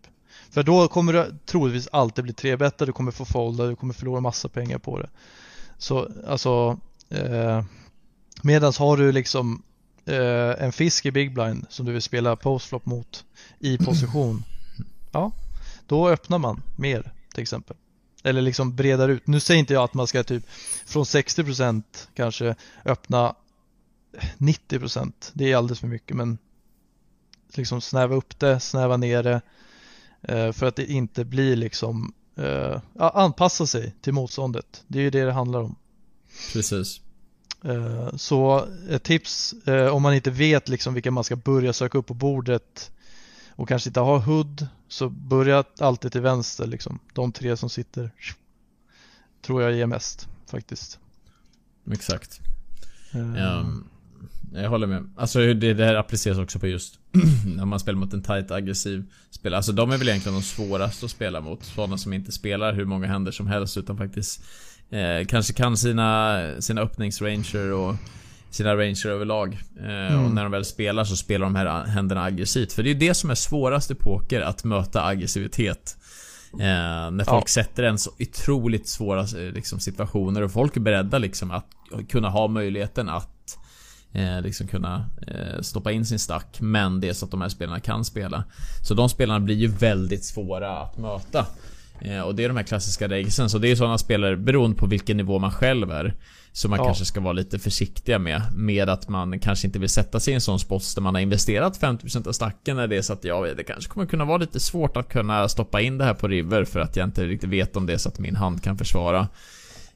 [0.50, 3.94] För då kommer du troligtvis alltid bli tre bättre, du kommer få folda, du kommer
[3.94, 5.08] förlora massa pengar på det.
[5.78, 6.78] Så alltså
[7.08, 7.64] eh,
[8.42, 9.62] Medans har du liksom
[10.10, 13.24] eh, en fisk i big blind som du vill spela postflop mot
[13.58, 14.44] i position.
[15.12, 15.32] Ja,
[15.86, 17.76] då öppnar man mer till exempel.
[18.22, 19.26] Eller liksom bredar ut.
[19.26, 20.44] Nu säger inte jag att man ska typ
[20.86, 21.82] från 60%
[22.14, 23.34] kanske öppna
[24.38, 25.12] 90%.
[25.32, 26.38] Det är alldeles för mycket men
[27.54, 29.40] liksom snäva upp det, snäva ner det
[30.22, 34.84] eh, för att det inte blir liksom eh, anpassa sig till motståndet.
[34.86, 35.76] Det är ju det det handlar om.
[36.52, 37.00] Precis.
[37.64, 41.98] Eh, Så ett tips eh, om man inte vet liksom vilka man ska börja söka
[41.98, 42.90] upp på bordet
[43.50, 46.98] och kanske inte har HUD så börja alltid till vänster liksom.
[47.14, 48.10] De tre som sitter
[49.42, 50.98] tror jag ger mest faktiskt.
[51.92, 52.40] Exakt.
[53.12, 53.84] Eh, Ehm,
[54.54, 55.10] jag håller med.
[55.16, 56.98] Alltså det, det här appliceras också på just
[57.56, 59.56] när man spelar mot en tight aggressiv spelare.
[59.56, 61.64] Alltså de är väl egentligen de svåraste att spela mot.
[61.64, 64.42] Sådana som inte spelar hur många händer som helst utan faktiskt
[64.90, 67.94] eh, kanske kan sina, sina öppningsranger och
[68.50, 69.58] sina ranger överlag.
[69.78, 70.34] Eh, Och Mm.
[70.34, 72.72] när de väl spelar så spelar de här händerna aggressivt.
[72.72, 75.96] För det är det som är svårast i poker, att möta aggressivitet.
[76.52, 81.18] Eh, när folk sätter en så otroligt svåra eh, liksom, situationer och folk är beredda
[81.18, 81.66] liksom att
[82.08, 83.58] kunna ha möjligheten att
[84.12, 86.56] eh, liksom kunna eh, stoppa in sin stack.
[86.60, 88.44] Men det är så att de här spelarna kan spela.
[88.88, 91.46] Så de spelarna blir ju väldigt svåra att möta.
[92.00, 93.50] Eh, och det är de här klassiska regelsen.
[93.50, 96.14] Så det är sådana spelare, beroende på vilken nivå man själv är.
[96.52, 96.84] Som man Ja.
[96.84, 98.42] kanske ska vara lite försiktiga med.
[98.54, 101.22] Med att man kanske inte vill sätta sig i en sån spot där man har
[101.22, 102.76] investerat 50% av stacken.
[102.76, 105.48] När det är så att ja, det kanske kommer kunna vara lite svårt att kunna
[105.48, 106.64] stoppa in det här på river.
[106.64, 109.28] För att jag inte riktigt vet om det är så att min hand kan försvara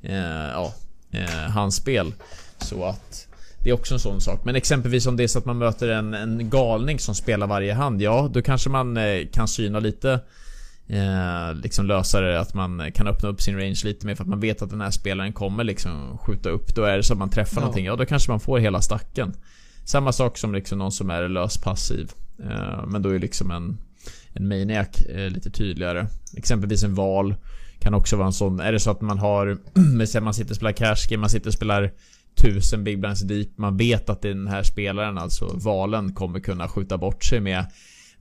[0.03, 0.15] eh,
[0.53, 0.75] ja,
[1.11, 2.13] eh, hans spel.
[2.59, 3.29] Så att
[3.63, 4.45] det är också en sån sak.
[4.45, 7.75] Men exempelvis om det är så att man möter en, en galning som spelar varje
[7.75, 8.03] hand.
[8.03, 10.21] Ja, då kanske man eh, kan syna lite
[10.89, 14.29] eh, liksom lösa det att man kan öppna upp sin range lite mer för att
[14.29, 16.75] man vet att den här spelaren kommer liksom skjuta upp.
[16.75, 17.61] Då är det så att man träffar Ja.
[17.61, 19.33] någonting, ja då kanske man får hela stacken.
[19.85, 22.13] Samma sak som liksom någon som är lös passiv.
[22.43, 23.79] Eh, men då är liksom en,
[24.33, 26.07] en maniac eh, lite tydligare.
[26.37, 27.35] Exempelvis en val.
[27.79, 28.61] Kan också vara en sån.
[28.61, 29.59] Är det så att man har,
[30.21, 31.93] man sitter och spelar cash man sitter och spelar
[32.35, 33.49] tusen big blinds deep.
[33.59, 37.65] Man vet att den här spelaren, alltså valen, kommer kunna skjuta bort sig med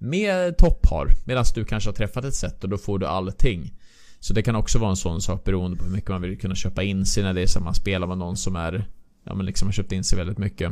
[0.04, 1.08] med topphar.
[1.26, 3.74] Medan du kanske har träffat ett set och då får du allting.
[4.20, 6.56] Så det kan också vara en sån sak beroende på hur mycket man vill kunna
[6.56, 8.88] köpa in sig när det är så man spelar med någon som är
[9.24, 10.72] Ja men liksom har köpt in sig väldigt mycket.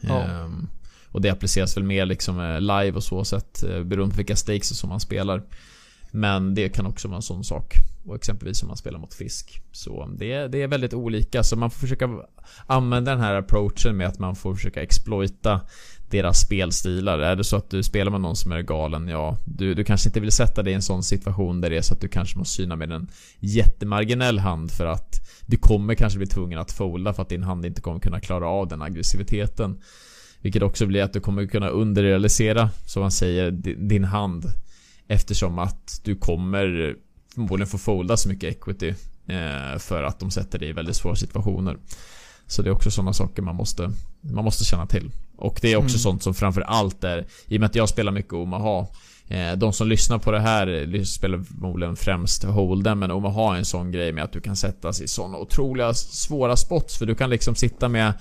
[0.00, 0.22] Ja.
[0.22, 0.68] Ehm,
[1.08, 4.36] och det appliceras väl mer liksom eh, live och så sätt eh, beroende på vilka
[4.36, 5.42] stakes som man spelar.
[6.10, 7.74] Men det kan också vara en sån sak.
[8.06, 9.62] Och exempelvis om man spelar mot fisk.
[9.72, 11.42] Så det, det är väldigt olika.
[11.42, 12.08] Så man får försöka
[12.66, 15.60] använda den här approachen med att man får försöka exploita
[16.10, 17.18] deras spelstilar.
[17.18, 20.08] Är det så att du spelar med någon som är galen, ja, du, du kanske
[20.08, 22.38] inte vill sätta dig i en sån situation där det är så att du kanske
[22.38, 27.12] måste syna med en jättemarginell hand för att du kommer kanske bli tvungen att folda
[27.12, 29.80] för att din hand inte kommer kunna klara av den aggressiviteten.
[30.40, 33.50] Vilket också blir att du kommer kunna underrealisera, som man säger,
[33.88, 34.44] din hand.
[35.08, 36.96] Eftersom att du kommer
[37.34, 38.88] förmodligen få folda så mycket equity
[39.26, 41.76] eh, för att de sätter dig i väldigt svåra situationer.
[42.46, 45.10] Så det är också sådana saker man måste, man måste känna till.
[45.40, 45.98] Och det är också Mm.
[45.98, 48.86] sånt som framför allt är, i och med att jag spelar mycket Omaha.
[49.28, 53.64] Eh, de som lyssnar på det här spelar förmodligen främst Holden men Omaha är en
[53.64, 57.30] sån grej med att du kan sättas i såna otroliga svåra spots för du kan
[57.30, 58.12] liksom sitta med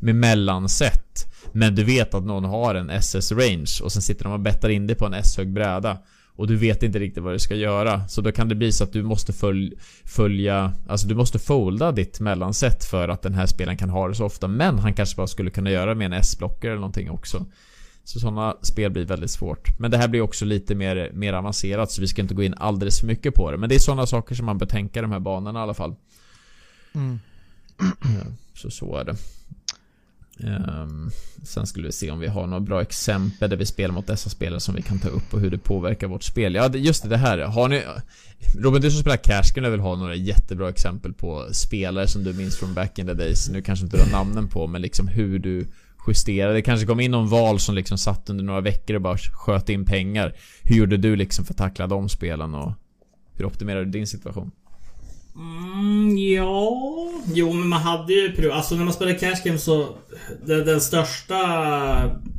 [0.00, 4.32] med mellanset Men du vet att någon har en SS range och sen sitter de
[4.32, 5.98] och bettar in det på en S-hög bräda
[6.38, 8.08] och du vet inte riktigt vad du ska göra.
[8.08, 9.72] Så då kan det bli så att du måste följ,
[10.04, 10.72] följa...
[10.88, 14.24] Alltså du måste folda ditt mellanset för att den här spelaren kan ha det så
[14.24, 14.48] ofta.
[14.48, 17.46] Men han kanske bara skulle kunna göra med en S-blocker eller någonting också.
[18.04, 19.78] Så sådana spel blir väldigt svårt.
[19.78, 22.54] Men det här blir också lite mer, mer avancerat så vi ska inte gå in
[22.56, 23.56] alldeles för mycket på det.
[23.56, 25.74] Men det är sådana saker som man bör tänka i de här banorna i alla
[25.74, 25.94] fall.
[26.94, 27.18] Mm.
[28.54, 29.16] Så så är det.
[30.44, 31.10] Ehm,
[31.42, 34.30] sen skulle vi se om vi har några bra exempel där vi spelar mot dessa
[34.30, 36.54] spelare som vi kan ta upp och hur det påverkar vårt spel.
[36.54, 37.38] Ja, just det, det här.
[37.38, 37.82] Har ni...
[38.58, 42.32] Robin, du som spelar Cash skulle väl ha några jättebra exempel på spelare som du
[42.32, 43.50] minns från back in the days.
[43.50, 45.66] Nu kanske inte du har namnen på, men liksom hur du
[46.08, 46.54] justerade.
[46.54, 49.68] Det kanske kom in någon val som liksom satt under några veckor och bara sköt
[49.68, 50.34] in pengar.
[50.62, 52.72] Hur gjorde du liksom för att tackla de spelen och
[53.32, 54.50] hur optimerade du din situation?
[55.38, 56.72] Mm, ja...
[57.26, 58.52] Jo, men man hade ju prov...
[58.52, 59.96] Alltså när man spelar cash game så...
[60.46, 61.42] Den, den största...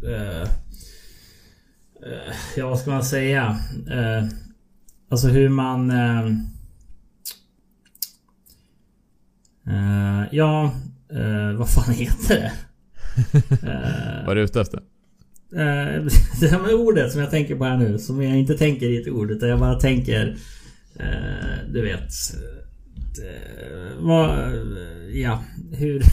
[0.07, 3.59] Eh, eh, ja, vad ska man säga?
[3.91, 4.23] Eh,
[5.09, 5.91] Alltså hur man...
[5.91, 6.25] Eh,
[9.67, 10.73] eh, ja,
[11.11, 12.51] eh, vad fan heter det?
[14.25, 14.81] Vad är du ute efter?
[16.39, 19.01] Det här med ordet som jag tänker på här nu, som jag inte tänker i
[19.01, 20.37] ett ord utan jag bara tänker...
[21.73, 22.11] Du vet...
[23.17, 24.29] Eh, vad...
[25.13, 26.03] Ja, hur...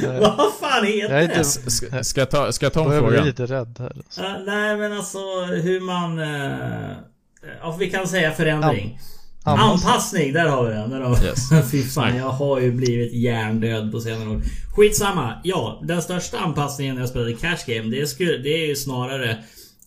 [0.20, 1.38] vad fan heter Jag är inte...
[1.38, 1.44] det?
[1.44, 3.24] Ska, ska, jag ta, ska jag ta en Jag blir fråga?
[3.24, 3.92] lite rädd här.
[3.96, 4.20] Alltså.
[4.20, 6.18] Eh, nej men alltså hur man...
[6.18, 6.96] Eh,
[7.60, 8.98] ja, vi kan säga förändring.
[9.44, 9.70] Anpassning.
[9.72, 10.90] Anpassning, där har vi den.
[10.90, 11.26] Där har vi.
[11.26, 11.48] Yes.
[11.70, 14.42] Fy fan, jag har ju blivit hjärndöd på senare år.
[14.76, 15.40] Skitsamma.
[15.44, 19.30] Ja, den största anpassningen när jag spelade Cash Game, det, skulle, det är ju snarare
[19.30, 19.36] eh,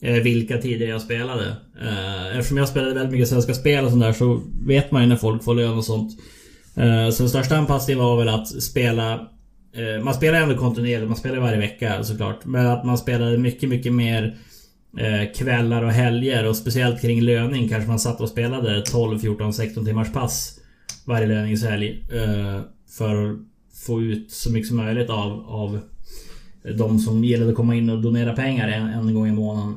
[0.01, 1.55] Eh, vilka tider jag spelade.
[1.81, 5.07] Eh, eftersom jag spelade väldigt mycket Svenska Spel och sånt där så vet man ju
[5.07, 6.19] när folk får lön och sånt.
[6.75, 9.13] Eh, så den största anpassningen var väl att spela
[9.73, 12.45] eh, Man spelar ändå kontinuerligt, man spelar varje vecka såklart.
[12.45, 14.37] Men att man spelade mycket, mycket mer
[14.97, 19.53] eh, kvällar och helger och speciellt kring löning kanske man satt och spelade 12, 14,
[19.53, 20.59] 16 timmars pass
[21.05, 22.05] varje löningshelg.
[22.11, 22.61] Eh,
[22.97, 23.37] för att
[23.85, 25.79] få ut så mycket som möjligt av, av
[26.75, 29.75] de som gillade att komma in och donera pengar en, en gång i månaden.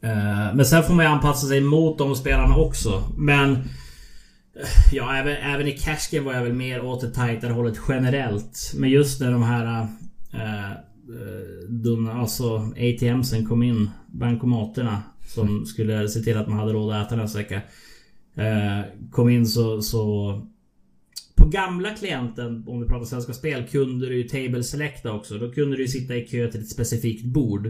[0.00, 3.02] Eh, men sen får man ju anpassa sig mot de spelarna också.
[3.16, 3.52] Men...
[3.52, 7.78] Eh, ja, även, även i Cash Game var jag väl mer åt det tajtare hållet
[7.88, 8.72] generellt.
[8.76, 9.86] Men just när de här...
[10.32, 10.76] Eh, äh,
[11.68, 13.90] dumma, alltså ATMsen kom in.
[14.06, 15.02] Bankomaterna.
[15.26, 17.60] Som skulle se till att man hade råd att äta nästa vecka.
[18.34, 20.40] Äh, kom in så, så...
[21.46, 25.38] På gamla klienten, om vi pratar Svenska Spel, kunde du ju table selecta också.
[25.38, 27.66] Då kunde du ju sitta i kö till ett specifikt bord.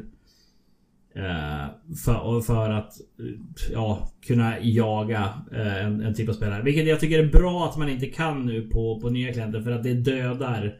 [1.14, 1.66] Eh,
[2.04, 3.26] för, för att eh,
[3.72, 6.62] ja, kunna jaga eh, en, en typ av spelare.
[6.62, 9.70] Vilket jag tycker är bra att man inte kan nu på, på nya klienter för
[9.70, 10.78] att det dödar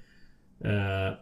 [0.65, 1.19] eh,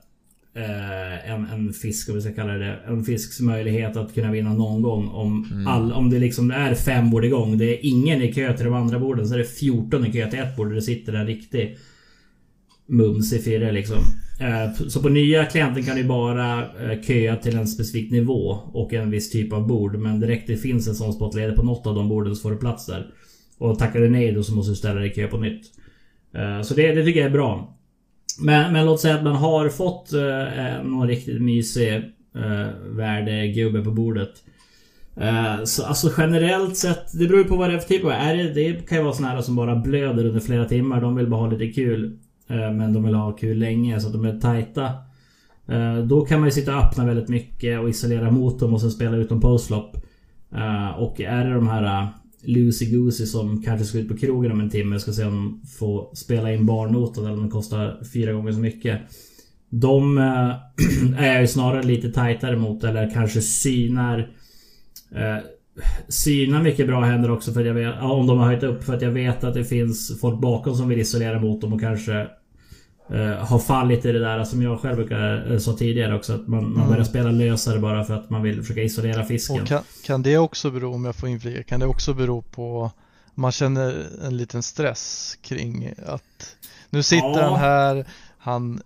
[0.55, 4.53] eh, en, en fisk, om vi ska kalla det En fisks möjlighet att kunna vinna
[4.55, 5.09] någon gång.
[5.09, 7.59] Om, all, om det liksom är fem bord igång.
[7.59, 9.27] Det är ingen i kö till de andra borden.
[9.29, 10.67] Så är det 14 i kö till ett bord.
[10.67, 11.77] Och det sitter en riktig
[12.87, 13.99] mums i firre liksom.
[14.41, 18.93] Eh, Så på nya klienter kan du bara eh, köa till en specifik nivå och
[18.93, 19.97] en viss typ av bord.
[19.97, 22.51] Men direkt det finns en sån spot ledig på något av de borden så får
[22.51, 23.07] du plats där.
[23.59, 25.63] Och tackar du nej då så måste du ställa dig i kö på nytt.
[26.35, 27.77] Eh, Så det, det tycker jag är bra.
[28.41, 31.95] Men, men låt säga att man har fått eh, eh någon riktigt mysig
[32.35, 34.33] eh, värdegubbe på bordet.
[35.17, 38.11] Eh, så alltså generellt sett, det beror ju på vad det är för typ av...
[38.11, 41.01] Är det, det kan ju vara såna här som bara blöder under flera timmar.
[41.01, 42.19] De vill bara ha lite kul.
[42.49, 44.85] Eh, men de vill ha kul länge så att de är tajta.
[45.67, 48.81] Eh, då kan man ju sitta och öppna väldigt mycket och isolera mot dem och
[48.81, 49.97] sen spela ut dem postflop.
[50.55, 52.09] Eh, och är det de här eh,
[52.47, 54.99] Lucy Goosey som kanske ska ut på krogen om en timme.
[54.99, 58.59] Ska se om de får spela in barnotan eller om den kostar fyra gånger så
[58.59, 59.01] mycket.
[59.71, 60.55] De eh,
[61.19, 64.31] är jag ju snarare lite tajtare mot eller kanske synar
[65.15, 65.43] syna
[66.09, 68.95] Synar mycket bra händer också för att jag vet, om de har höjt upp för
[68.95, 72.27] att jag vet att det finns folk bakom som vill isolera mot dem och kanske
[73.39, 76.75] har fallit i det där som jag själv brukar eh, sa tidigare också att man,
[76.75, 79.67] man börjar spela lösare bara för att man vill försöka isolera fisken.
[79.67, 82.91] Kan, kan det också bero, om jag får inflika, kan det också bero på
[83.35, 86.57] man känner en liten stress kring att
[86.91, 87.49] nu sitter Ja.
[87.51, 88.05] han här,
[88.39, 88.81] han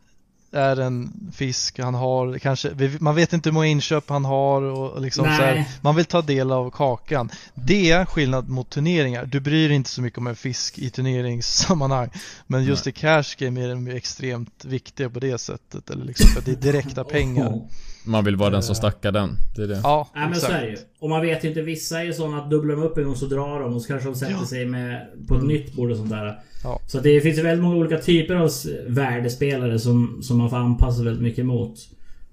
[0.53, 5.03] är en fisk, han har kanske, man vet inte hur många inköp han har och
[5.03, 5.69] liksom så här, Nej.
[5.81, 7.31] man vill ta del av kakan.
[7.55, 9.27] Det är skillnad mot turneringar.
[9.27, 12.11] Du bryr dig inte så mycket om en fisk i turneringssammanhang.
[12.47, 15.91] Men just i cash game är de ju extremt viktiga på det sättet.
[15.91, 17.61] Eller liksom för att det är direkta pengar.
[18.05, 19.31] Man vill vara den som stackar den.
[19.57, 19.81] Det är det.
[19.83, 20.77] Ja, Nej men så är det ju.
[21.01, 23.17] Och man vet ju inte, vissa är ju sådana att dubblar de upp en gång
[23.17, 24.47] så drar de och så kanske de sätter Ja.
[24.47, 26.39] sig med på ett nytt bord och sånt där.
[26.65, 26.81] Ja.
[26.87, 28.51] Så det finns ju väldigt många olika typer av
[28.87, 31.79] värdespelare som, som man får anpassa väldigt mycket mot.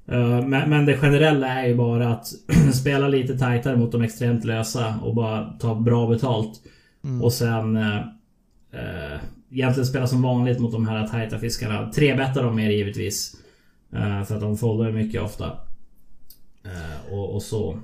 [0.08, 2.28] Eh, Men, men det generella är ju bara att
[2.74, 6.62] spela lite tajtare mot de extremt lösa och bara ta bra betalt.
[7.04, 7.22] Mm.
[7.22, 7.98] Och sen eh,
[8.74, 9.20] eh,
[9.52, 11.92] Egentligen spela som vanligt mot de här tajta fiskarna.
[11.92, 13.36] Trebetta dem mer givetvis.
[13.96, 15.46] Eh, för att de foldar mycket ofta.
[16.66, 17.80] Eh, och, och så.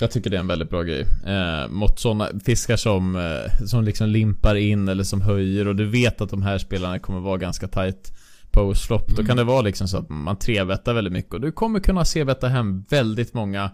[0.00, 1.06] Jag tycker det är en väldigt bra grej.
[1.26, 5.86] Eh, mot sådana fiskar som, eh, som liksom limpar in eller som höjer och du
[5.86, 8.12] vet att de här spelarna kommer vara ganska tight
[8.50, 9.16] post-flop.
[9.16, 12.04] Då kan det vara liksom så att man trebettar väldigt mycket och du kommer kunna
[12.04, 13.70] se betta hem väldigt många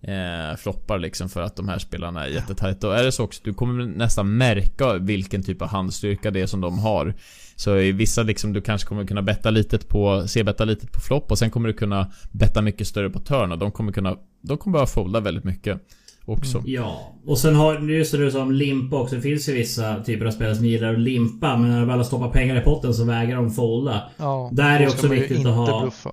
[0.00, 2.88] eh, floppar liksom för att de här spelarna är jättetajta.
[2.88, 6.46] Och är det så också, du kommer nästan märka vilken typ av handstyrka det är
[6.46, 7.14] som de har.
[7.56, 11.30] Så i vissa liksom, du kanske kommer kunna betta litet på, C-betta litet på flopp
[11.30, 14.58] och sen kommer du kunna betta mycket större på turn och de kommer kunna, de
[14.58, 15.80] kommer bara folda väldigt mycket.
[16.26, 16.62] också.
[16.66, 19.14] Ja, och sen har du just det du sa om limpa också.
[19.16, 21.56] Det finns ju vissa typer av spelare som gillar att limpa.
[21.56, 24.02] Men när de väl har stoppat pengar i potten så vägrar de folda.
[24.16, 26.12] Ja, Där är det också viktigt inte att ha- bluffa.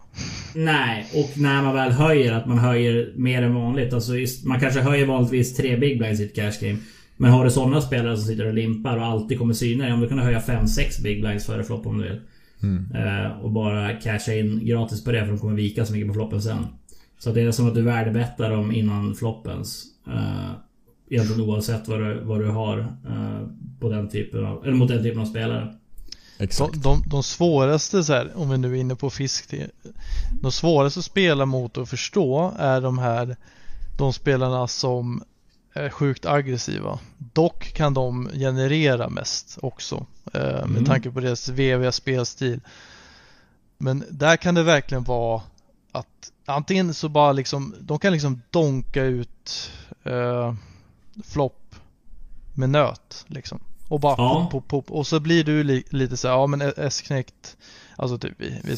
[0.55, 3.93] Nej, och när man väl höjer, att man höjer mer än vanligt.
[3.93, 6.77] Alltså just, man kanske höjer vanligtvis tre big blinds i ett cash game.
[7.21, 9.93] Men har du sådana spelare som sitter och limpar och alltid kommer syna dig.
[9.93, 12.21] Om du kan höja 5-6 big blinds före flopp om du vill.
[12.95, 16.13] Eh, och bara casha in gratis på det för de kommer vika så mycket på
[16.13, 16.65] floppen sen.
[17.19, 19.85] Så det är som att du värdebettar dem innan floppens.
[20.07, 20.51] Uh,
[21.09, 23.47] egentligen oavsett vad du, vad du har eh,
[23.79, 25.73] på den typen av, eller mot den typen av spelare.
[26.39, 26.73] Exakt.
[26.73, 29.71] De, de, de svåraste så här, om vi nu är inne på fisk, det-
[30.41, 33.35] de svåraste att spela mot och förstå är de här,
[33.97, 35.23] de spelarna som
[35.91, 36.99] sjukt aggressiva.
[37.17, 40.85] Dock kan de generera mest också, eh, med Mm.
[40.85, 42.59] tanke på deras veviga spelstil.
[43.77, 45.41] Men där kan det verkligen vara
[45.91, 49.71] att antingen så bara liksom, de kan liksom donka ut
[50.03, 50.53] eh,
[51.25, 51.75] flopp
[52.53, 53.59] med nöt liksom.
[53.87, 54.47] Och bara Ja.
[54.51, 54.91] pop, pop, pop.
[54.97, 57.57] Och så blir du li, lite så här, ja men S-knäckt,
[57.95, 58.75] alltså typ vi, vi,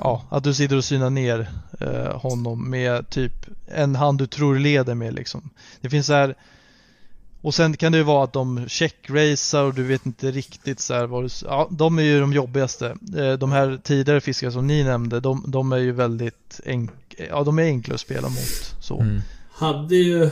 [0.00, 1.50] Ja, att du sitter och synar ner
[1.84, 5.50] eh, honom med typ en hand du tror leder med liksom.
[5.80, 6.34] Det finns så här
[7.44, 10.94] och sen kan det ju vara att de checkracear och du vet inte riktigt så
[10.94, 12.96] här vad du, ja de är ju de jobbigaste.
[13.16, 16.90] Eh, de här tidigare fiskar som ni nämnde, de, de är ju väldigt enk,
[17.30, 19.00] ja de är enkla att spela mot så.
[19.00, 19.20] Mm.
[19.52, 20.30] Hade ju,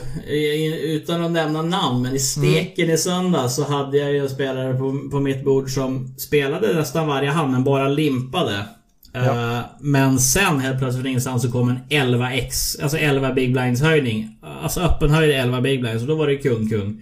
[0.81, 4.73] utan att nämna namn, men i steken i söndag så hade jag ju en spelare
[4.73, 8.65] på, på mitt bord som spelade nästan varje hand men bara limpade.
[9.13, 13.81] Eh, men sen helt plötsligt från ingenstans så kom en 11x, alltså 11 big blinds
[13.81, 14.37] höjning.
[14.63, 17.01] Alltså öppen höjd 11 big blinds och då var det kung kung.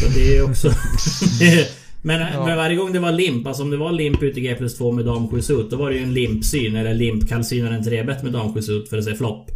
[0.00, 0.68] Så det är också...
[2.02, 2.46] men, Ja.
[2.46, 4.78] men varje gång det var limp, alltså om det var limp ute i G plus
[4.78, 7.84] 2 med dam 7 suit, då var det ju en limpsyn eller limpkallsyn eller en
[7.84, 9.50] 3 med dam 7 suit för att säga flopp.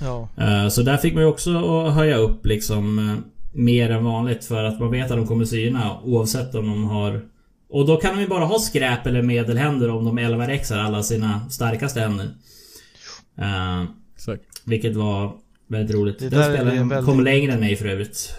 [0.00, 1.50] Ja, Eh, Så där fick man ju också
[1.88, 3.14] höja upp liksom eh,
[3.52, 7.20] mer än vanligt för att man vet att de kommer syna oavsett om de har...
[7.70, 11.02] Och då kan de ju bara ha skräp eller medelhänder om de 11 rexar alla
[11.02, 12.30] sina starkaste händer.
[13.38, 14.42] Eh, Exakt.
[14.64, 15.32] vilket var
[15.66, 16.18] väldigt roligt.
[16.18, 18.34] Det Den spelaren en väldigt- kom längre än mig för övrigt.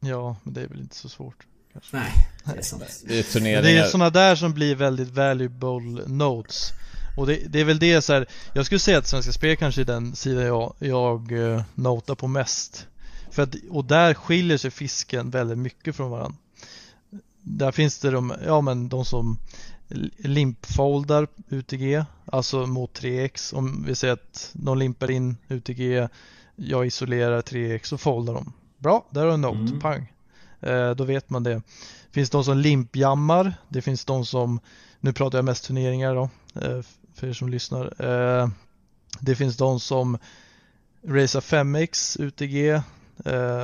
[0.00, 1.46] ja, men det är väl inte så svårt.
[1.72, 1.96] Kanske.
[1.96, 2.12] Nej,
[2.44, 3.02] det är sant.
[3.08, 3.62] Det är turneringar.
[3.62, 6.72] det är sådana där som blir väldigt valuable notes.
[7.16, 9.80] Och det, det är väl det så här, jag skulle säga att Svenska Spel kanske
[9.80, 12.86] är den sidan jag, jag uh, notar på mest.
[13.30, 16.38] För att, och där skiljer sig fisken väldigt mycket från varandra.
[17.42, 19.38] Där finns det de, ja men de som
[20.18, 23.54] limpfoldar UTG, alltså mot 3x.
[23.54, 26.08] Om vi säger att de limpar in UTG,
[26.56, 28.52] jag isolerar 3x och foldar dem.
[28.78, 29.80] Bra, där har du en note, Mm.
[29.80, 30.12] pang.
[30.60, 31.62] Eh, då vet man det.
[32.10, 34.60] finns de som limpjammar, det finns de som,
[35.00, 36.80] nu pratar jag mest turneringar då, eh,
[37.14, 37.94] för er som lyssnar.
[38.06, 38.48] Eh,
[39.20, 40.18] det finns de som
[41.06, 42.82] racear 5x UTG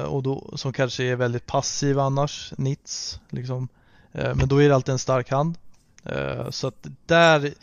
[0.02, 3.68] och då, som kanske är väldigt passiv annars, nits liksom.
[4.12, 5.58] Eh, men då är det alltid en stark hand.
[6.04, 7.54] Eh, så att där,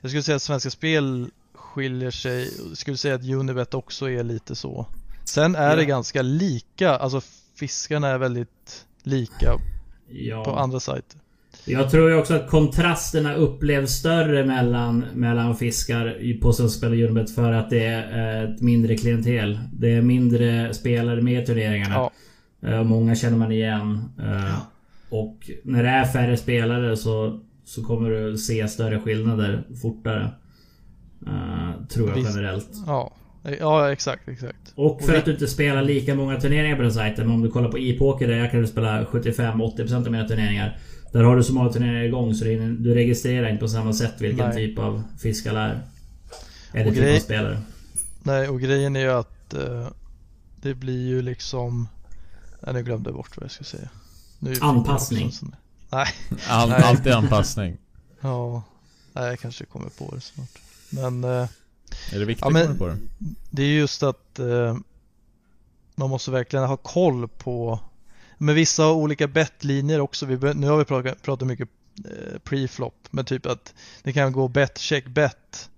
[0.00, 4.22] jag skulle säga att Svenska Spel skiljer sig, jag skulle säga att Unibet också är
[4.24, 4.86] lite så.
[5.24, 5.88] Sen är det Ja.
[5.88, 7.20] ganska lika, alltså
[7.54, 9.54] fiskarna är väldigt lika
[10.08, 10.44] Ja.
[10.44, 11.20] på andra sajter.
[11.68, 17.30] Jag tror ju också att kontrasterna upplevs större mellan, mellan fiskar på Spel och Unibet
[17.34, 19.58] för att det är ett mindre klientel.
[19.72, 21.94] Det är mindre spelare med i turneringarna.
[21.94, 22.10] Ja.
[22.68, 24.04] Eh, Många känner man igen.
[24.18, 24.58] Eh,
[25.10, 30.30] Och när det är färre spelare så, så kommer du se större skillnader fortare.
[31.26, 32.68] Eh, tror jag generellt.
[32.86, 33.12] Ja,
[33.60, 34.72] ja exakt, exakt.
[34.74, 37.26] Och för att du inte spelar lika många turneringar på den sajten.
[37.26, 40.78] Men om du kollar på e-poker där jag kan spela 75-80% av mina turneringar.
[41.12, 44.46] Där har du så många turneringar igång så du registrerar inte på samma sätt vilken
[44.48, 44.56] Nej.
[44.56, 45.82] typ av fiskar är.
[46.72, 47.60] Eller Och typ av spelare.
[48.22, 49.88] Nej, och grejen är ju att eh,
[50.62, 51.88] det blir ju liksom...
[52.60, 53.88] Nej, nu glömde jag bort vad jag skulle säga.
[54.38, 55.32] Nu Anpassning.
[55.32, 55.54] sån-
[55.90, 56.06] Nej,
[56.48, 56.82] All, Nej.
[56.82, 57.76] alltid anpassning.
[58.20, 58.62] ja.
[59.12, 60.58] Nej, jag kanske kommer på det snart.
[60.90, 61.48] Men eh,
[62.12, 62.96] Är det viktigt Ja, men- att komma på det?
[63.50, 64.76] det är just att eh,
[65.94, 67.80] man måste verkligen ha koll på
[68.38, 70.26] men vissa har olika bettlinjer också.
[70.26, 71.68] Vi, nu har vi pratat, pratat mycket
[72.04, 75.70] eh, pre-flop, men typ att det kan gå bet, check, bet.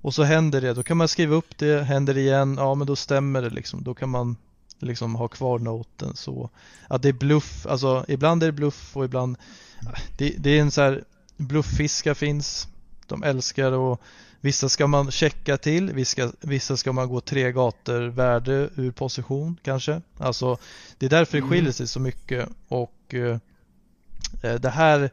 [0.00, 2.86] Och så händer det, då kan man skriva upp det, händer det igen, ja men
[2.86, 3.82] då stämmer det liksom.
[3.82, 4.36] Då kan man
[4.78, 6.50] liksom ha kvar noten så.
[6.88, 9.36] Att det är bluff, alltså ibland är det bluff och ibland
[10.18, 11.04] det, det är en så här
[11.36, 12.68] blufffiskar finns.
[13.06, 14.00] De älskar att
[14.44, 19.56] Vissa ska man checka till, vissa, vissa ska man gå tre gator värde ur position
[19.62, 20.00] kanske.
[20.18, 20.58] Alltså
[20.98, 21.50] det är därför det Mm.
[21.50, 23.38] skiljer sig så mycket och eh,
[24.42, 25.10] eh, det här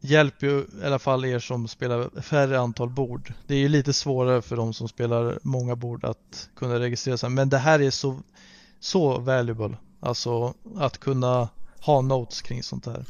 [0.00, 3.32] hjälper ju i alla fall er som spelar färre antal bord.
[3.46, 7.30] Det är ju lite svårare för de som spelar många bord att kunna registrera sig.
[7.30, 8.20] Men det här är så,
[8.80, 9.76] så valuable.
[10.00, 11.48] Alltså att kunna
[11.80, 13.04] ha notes kring sånt här.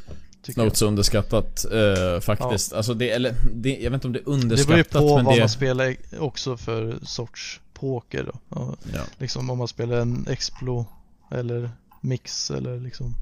[0.49, 0.67] Tycker jag.
[0.67, 2.73] Notes är underskattat eh, faktiskt.
[2.73, 5.17] Alltså det, eller det, jag vet inte om det är Det beror ju underskattat på
[5.17, 5.41] men vad det...
[5.41, 8.33] man spelar också för sorts poker då.
[8.49, 9.01] Ja, Ja.
[9.19, 10.87] Liksom om man spelar en Explo
[11.31, 11.71] eller
[12.01, 13.15] Mix eller liksom.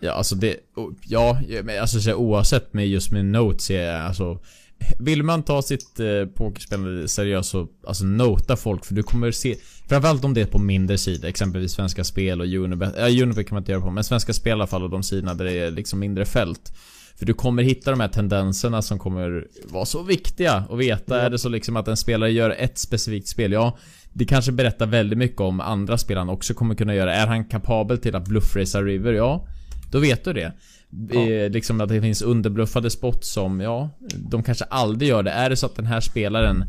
[0.00, 0.56] Ja, alltså det...
[1.06, 4.38] Ja, men alltså oavsett med just med notes är alltså...
[4.98, 9.56] Vill man ta sitt eh, pokerspelande seriöst så, alltså nota folk för du kommer se
[9.88, 13.54] Framförallt om det är på mindre sidor, exempelvis Svenska Spel och Unibet, ja Unibet kan
[13.54, 15.52] man inte göra på, men Svenska Spel i alla fall och de sidorna där det
[15.52, 16.72] är liksom mindre fält
[17.16, 21.16] För du kommer hitta de här tendenserna som kommer vara så viktiga att veta.
[21.16, 21.22] Ja.
[21.22, 23.78] Är det så liksom att en spelare gör ett specifikt spel, ja
[24.12, 27.14] Det kanske berättar väldigt mycket om andra spel han också kommer kunna göra.
[27.14, 29.12] Är han kapabel till att bluffracea River?
[29.12, 29.46] Ja
[29.90, 30.52] Då vet du det.
[30.90, 31.20] Ja.
[31.20, 35.30] Eh, liksom att det finns underbluffade spots som, ja, de kanske aldrig gör det.
[35.30, 36.64] Är det så att den här spelaren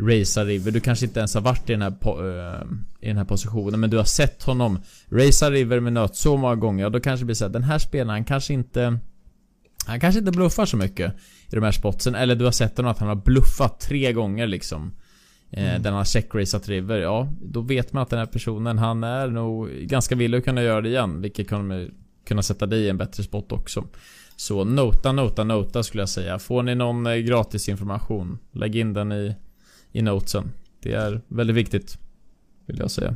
[0.00, 2.62] racear River, du kanske inte ens har varit i den här, eh,
[3.00, 4.78] i den här positionen, men du har sett honom
[5.10, 7.62] racea River med nöt så många gånger, och då kanske det blir så att den
[7.62, 8.98] här spelaren, kanske inte
[9.86, 11.14] han kanske inte bluffar så mycket
[11.46, 14.46] i de här spotsen, eller du har sett honom att han har bluffat tre gånger
[14.46, 14.92] liksom.
[15.50, 15.82] Eh, Mm.
[15.82, 19.68] Den har checkraceat River, ja, då vet man att den här personen, han är nog
[19.70, 21.90] ganska villig att kunna göra det igen, vilket kommer
[22.28, 23.84] kunna sätta dig i en bättre spot också.
[24.36, 26.38] Så nota, nota, nota skulle jag säga.
[26.38, 29.34] Får ni någon eh, gratis information, lägg in den i,
[29.92, 30.50] i notesen.
[30.82, 31.98] Det är väldigt viktigt,
[32.66, 33.14] vill jag säga.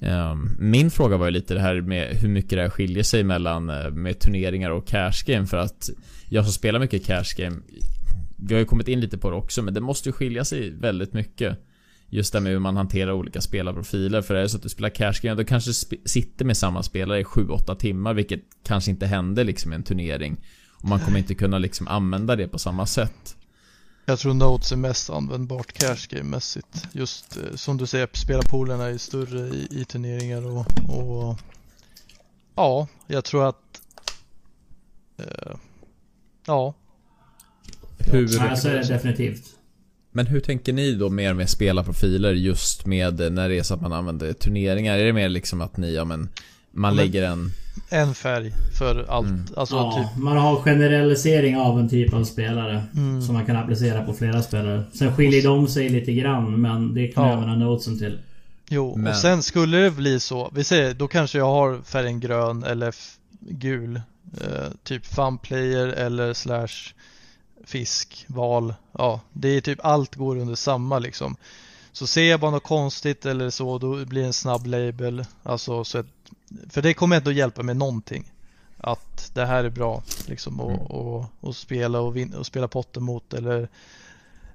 [0.00, 3.24] Ehm, min fråga var ju lite det här med hur mycket det här skiljer sig
[3.24, 5.90] mellan eh, med turneringar och cash game för att
[6.28, 7.56] jag som spelar mycket cash game
[8.36, 10.70] Vi har ju kommit in lite på det också men det måste ju skilja sig
[10.70, 11.58] väldigt mycket
[12.08, 14.88] Just det med hur man hanterar olika spelarprofiler för är det så att du spelar
[14.88, 18.90] cash game då kanske du sp- sitter med samma spelare i 7-8 timmar vilket kanske
[18.90, 20.36] inte händer liksom i en turnering
[20.72, 23.36] Och man kommer inte kunna liksom använda det på samma sätt
[24.04, 26.88] Jag tror Notes är mest användbart cash game-mässigt.
[26.92, 30.66] Just eh, som du säger, spelarpoolerna är större i, i turneringar och,
[30.98, 31.38] och
[32.54, 33.80] ja, jag tror att
[35.18, 35.56] eh,
[36.46, 36.74] ja,
[37.98, 39.55] Hur, Nej, så är det definitivt.
[40.16, 43.80] Men hur tänker ni då mer med spelarprofiler just med när det är så att
[43.80, 44.98] man använder turneringar?
[44.98, 46.28] Är det mer liksom att ni, ja men
[46.72, 47.50] Man Ja, lägger en...
[47.88, 49.26] en färg för allt.
[49.26, 49.44] Mm.
[49.56, 52.82] Alltså ja, typ, man har generalisering av en typ av spelare.
[52.96, 54.82] mm, Som man kan applicera på flera spelare.
[54.94, 57.30] Sen skiljer de sig lite grann men det kan Ja.
[57.30, 58.18] jag använda notesen till.
[58.68, 62.20] jo, Men- och sen skulle det bli så, vi säger, då kanske jag har färgen
[62.20, 62.94] grön eller
[63.40, 64.00] gul.
[64.40, 66.92] Eh, typ funplayer eller slash
[67.66, 68.74] fisk, val.
[68.92, 71.36] Ja, det är typ allt går under samma liksom.
[71.92, 75.24] Så ser jag bara något konstigt eller så, då blir det en snabb label.
[75.42, 76.06] Alltså, så att,
[76.70, 78.32] för det kommer ändå hjälpa med någonting.
[78.78, 80.82] Att det här är bra liksom och, Mm.
[80.86, 83.68] och, och spela och, vin, och spela potten mot eller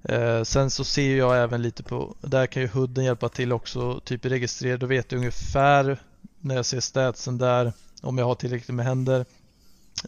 [0.04, 4.00] eh, Sen så ser jag även lite på, där kan ju hooden hjälpa till också,
[4.00, 6.00] typ registrera, då vet jag ungefär
[6.40, 9.26] när jag ser statsen där, om jag har tillräckligt med händer,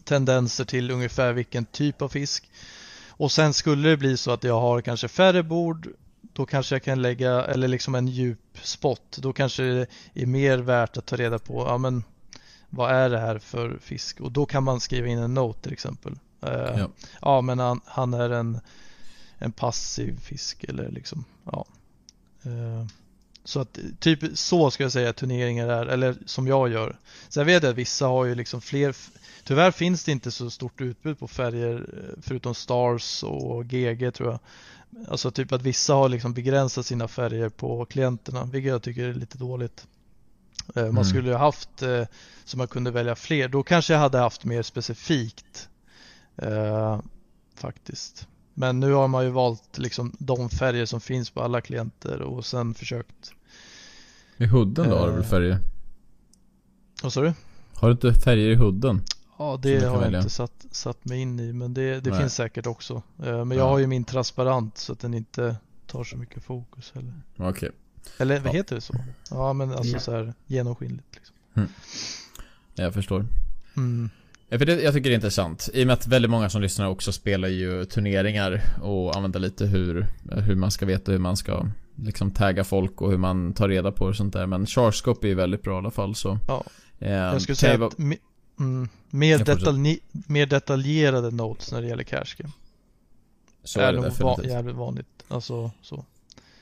[0.03, 2.49] tendenser till ungefär vilken typ av fisk.
[3.17, 5.87] Och sen skulle det bli så att jag har kanske färre bord,
[6.21, 10.57] då kanske jag kan lägga, eller liksom en djup spot, då kanske det är mer
[10.57, 12.03] värt att ta reda på, ja men
[12.69, 14.21] vad är det här för fisk?
[14.21, 16.19] Och då kan man skriva in en note till exempel.
[16.41, 16.89] Eh, Ja.
[17.21, 18.59] ja men han, han är en,
[19.37, 21.65] en passiv fisk eller liksom, ja.
[22.43, 22.85] Eh,
[23.43, 26.99] så att typ så ska jag säga turneringar är, eller som jag gör.
[27.29, 28.95] Sen vet jag att vissa har ju liksom fler,
[29.43, 34.29] tyvärr finns det inte så stort utbud på färger eh, förutom Stars och GG tror
[34.31, 34.39] jag.
[35.07, 39.13] Alltså typ att vissa har liksom begränsat sina färger på klienterna, vilket jag tycker är
[39.13, 39.87] lite dåligt.
[40.75, 41.03] Eh, Man Mm.
[41.03, 42.03] skulle ju haft eh,
[42.45, 45.69] så man kunde välja fler, då kanske jag hade haft mer specifikt.
[46.37, 46.99] Eh,
[47.55, 48.27] faktiskt.
[48.53, 52.45] Men nu har man ju valt liksom de färger som finns på alla klienter och
[52.45, 53.33] sen försökt.
[54.37, 55.27] I hooden då har du väl Eh.
[55.29, 55.59] färger?
[57.03, 57.33] Vad sa du?
[57.73, 59.01] Har du inte färger i hooden?
[59.37, 60.19] Ja, det har jag välja.
[60.19, 62.19] inte satt, satt mig in i, men det, det Nej.
[62.19, 62.93] finns säkert också.
[63.23, 63.55] Eh, Men Ja.
[63.55, 65.55] jag har ju min transparent så att den inte
[65.87, 67.13] tar så mycket fokus heller.
[67.37, 67.71] Okej.
[68.17, 68.51] Eller vad Ja.
[68.57, 68.93] heter det så?
[69.29, 69.99] Ja, men alltså Ja.
[69.99, 71.35] så här genomskinligt liksom.
[72.75, 73.25] Jag förstår.
[73.77, 74.09] Mm.
[74.53, 75.69] Ja, för det, jag tycker det är intressant.
[75.73, 79.65] I och med att väldigt många som lyssnar också spelar ju turneringar och använder lite
[79.65, 83.69] hur, hur man ska veta hur man ska liksom tagga folk och hur man tar
[83.69, 84.47] reda på och sånt där.
[84.47, 86.39] Men Charscope är ju väldigt bra i alla fall så.
[86.47, 86.63] Ja.
[86.99, 88.15] Eh, Jag skulle säga att me,
[88.59, 92.53] mm, mer, detalj, mer detaljerade notes när det gäller cash game.
[93.63, 95.23] så är är det nog va, jävligt vanligt.
[95.27, 96.05] Alltså så.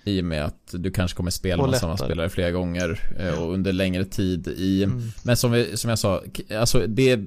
[0.03, 3.53] I och med att du kanske kommer spela med samma spelare flera gånger eh, och
[3.53, 4.83] under längre tid i...
[4.83, 5.01] Mm.
[5.23, 6.23] Men som, vi, som jag sa,
[6.59, 7.19] alltså det...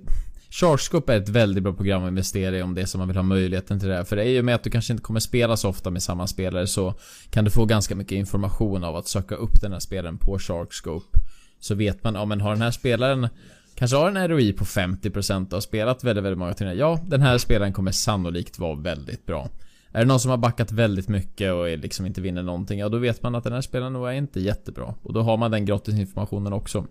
[0.60, 3.16] Sharkscope är ett väldigt bra program att investera i om det är så man vill
[3.16, 3.94] ha möjligheten till det.
[3.94, 6.02] här För det är ju med att du kanske inte kommer spela så ofta med
[6.02, 6.94] samma spelare så
[7.30, 11.18] kan du få ganska mycket information av att söka upp den här spelaren på Sharkscope.
[11.60, 13.28] Så vet man, ja men har den här spelaren
[13.74, 16.80] Kanske har en ROI på 50% och har spelat väldigt, väldigt många turneringar.
[16.80, 19.48] Ja, den här spelaren kommer sannolikt vara väldigt bra.
[19.92, 22.98] Är det någon som har backat väldigt mycket och liksom inte vinner någonting, ja då
[22.98, 24.94] vet man att den här spelaren nog är inte jättebra.
[25.02, 26.86] Och då har man den gratisinformationen också.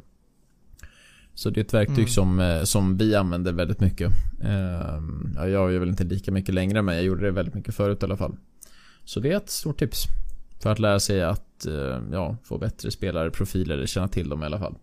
[1.36, 2.08] Så det är ett verktyg mm.
[2.08, 4.12] som, eh, som vi använder väldigt mycket.
[4.44, 7.76] Ehm, ja, jag gör väl inte lika mycket längre men jag gjorde det väldigt mycket
[7.76, 8.36] förut i alla fall.
[9.06, 10.06] Så det är ett stort tips.
[10.60, 14.46] För att lära sig att eh, ja, få bättre spelare, profiler, känna till dem i
[14.46, 14.76] alla fall.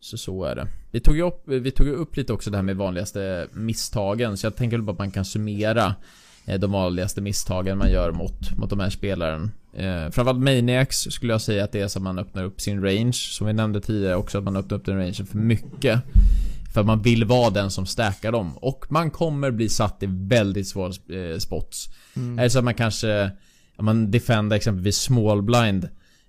[0.00, 0.68] Så så är det.
[0.90, 4.36] Vi tog ju upp, vi tog upp lite också det här med vanligaste misstagen.
[4.36, 5.94] Så jag tänker bara att man kan summera
[6.46, 9.50] de vanligaste misstagen man gör mot, mot de här spelaren.
[9.72, 12.82] Eh, framförallt Maniacs skulle jag säga att det är så att man öppnar upp sin
[12.82, 13.12] range.
[13.12, 16.02] Som vi nämnde tidigare också, att man öppnar upp den rangen för mycket.
[16.74, 18.56] För man vill vara den som stackar dem.
[18.56, 21.88] Och man kommer bli satt i väldigt svåra eh, spots.
[22.16, 22.36] Mm.
[22.36, 23.30] Det så att man kanske...
[23.78, 25.88] Man defender exempelvis small blind.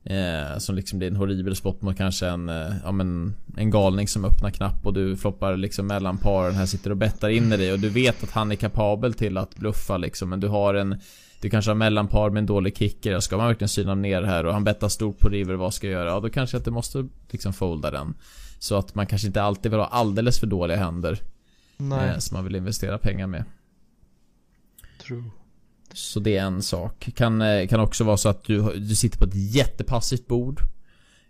[0.10, 4.08] Eh, som liksom blir en horribel spot mot kanske en, eh, ja men En galning
[4.08, 6.56] som öppnar knapp och du floppar liksom mellan paren.
[6.56, 9.38] Här sitter och bettar in i dig och du vet att han är kapabel till
[9.38, 10.30] att bluffa liksom.
[10.30, 11.00] Men du har en
[11.42, 14.46] Du kanske har mellanpar med en dålig kicker, ska man verkligen syna ner här?
[14.46, 16.10] Och han bettar stort på river, vad ska jag göra?
[16.10, 18.14] Ja då kanske att du måste liksom folda den.
[18.60, 21.20] Så att man kanske inte alltid vill ha alldeles för dåliga händer
[21.78, 22.10] Nej.
[22.10, 23.44] eh, Som man vill investera pengar med.
[25.02, 25.24] True
[25.94, 27.10] så det är en sak.
[27.16, 30.62] Kan, eh, kan också vara så att du, du sitter på ett jättepassivt bord.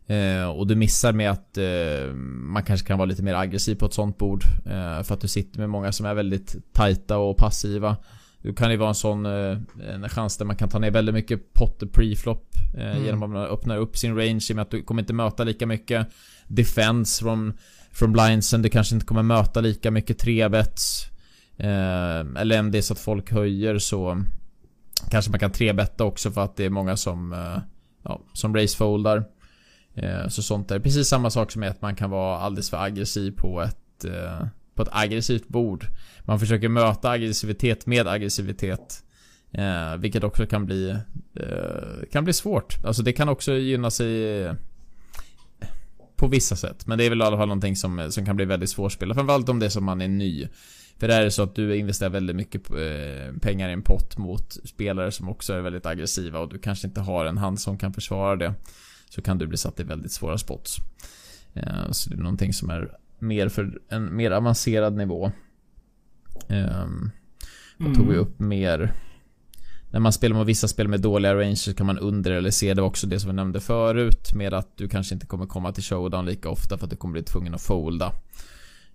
[0.07, 3.85] Eh, och du missar med att eh, man kanske kan vara lite mer aggressiv på
[3.85, 4.43] ett sånt bord.
[4.65, 7.97] Eh, för att du sitter med många som är väldigt tajta och passiva.
[8.41, 9.57] Du kan ju vara en sån eh,
[9.93, 12.45] en chans där man kan ta ner väldigt mycket potter preflop.
[12.77, 13.05] Eh, mm.
[13.05, 15.43] Genom att man öppnar upp sin range i och med att du kommer inte möta
[15.43, 16.07] lika mycket
[16.47, 17.53] defense från,
[17.91, 18.61] från blindsen.
[18.61, 21.05] Du kanske inte kommer möta lika mycket trebets.
[21.57, 24.23] eller om det är så att folk höjer så
[25.09, 27.57] Kanske man kan trebetta också för att det är många som eh,
[28.03, 29.25] Ja, som racefoldar.
[29.93, 30.79] Eh, så sånt där.
[30.79, 34.47] precis samma sak som är att man kan vara alldeles för aggressiv på ett eh,
[34.75, 35.85] På ett aggressivt bord.
[36.21, 39.03] Man försöker möta aggressivitet med aggressivitet
[39.97, 40.97] Vilket också kan bli
[42.11, 42.85] Kan bli svårt.
[42.85, 44.53] Alltså det kan också gynna sig
[46.15, 46.87] På vissa sätt.
[46.87, 49.49] Men det är väl i alla fall någonting som, som kan bli väldigt svårspelat Framförallt
[49.49, 50.47] om det är som man är ny
[50.99, 54.57] för det är så att du investerar väldigt mycket eh, pengar i en pott mot
[54.63, 57.93] spelare som också är väldigt aggressiva och du kanske inte har en hand som kan
[57.93, 58.53] försvara det.
[59.09, 60.77] Så kan du bli satt i väldigt svåra spots.
[61.53, 65.31] Eh, så det är någonting som är mer för en mer avancerad nivå.
[67.77, 68.19] Vad tog vi mm.
[68.19, 68.93] upp mer?
[69.91, 72.73] När man spelar med vissa spel med dåliga range så kan man under eller se
[72.73, 75.83] det också det som vi nämnde förut med att du kanske inte kommer komma till
[75.83, 78.13] showdown lika ofta för att du kommer bli tvungen att folda.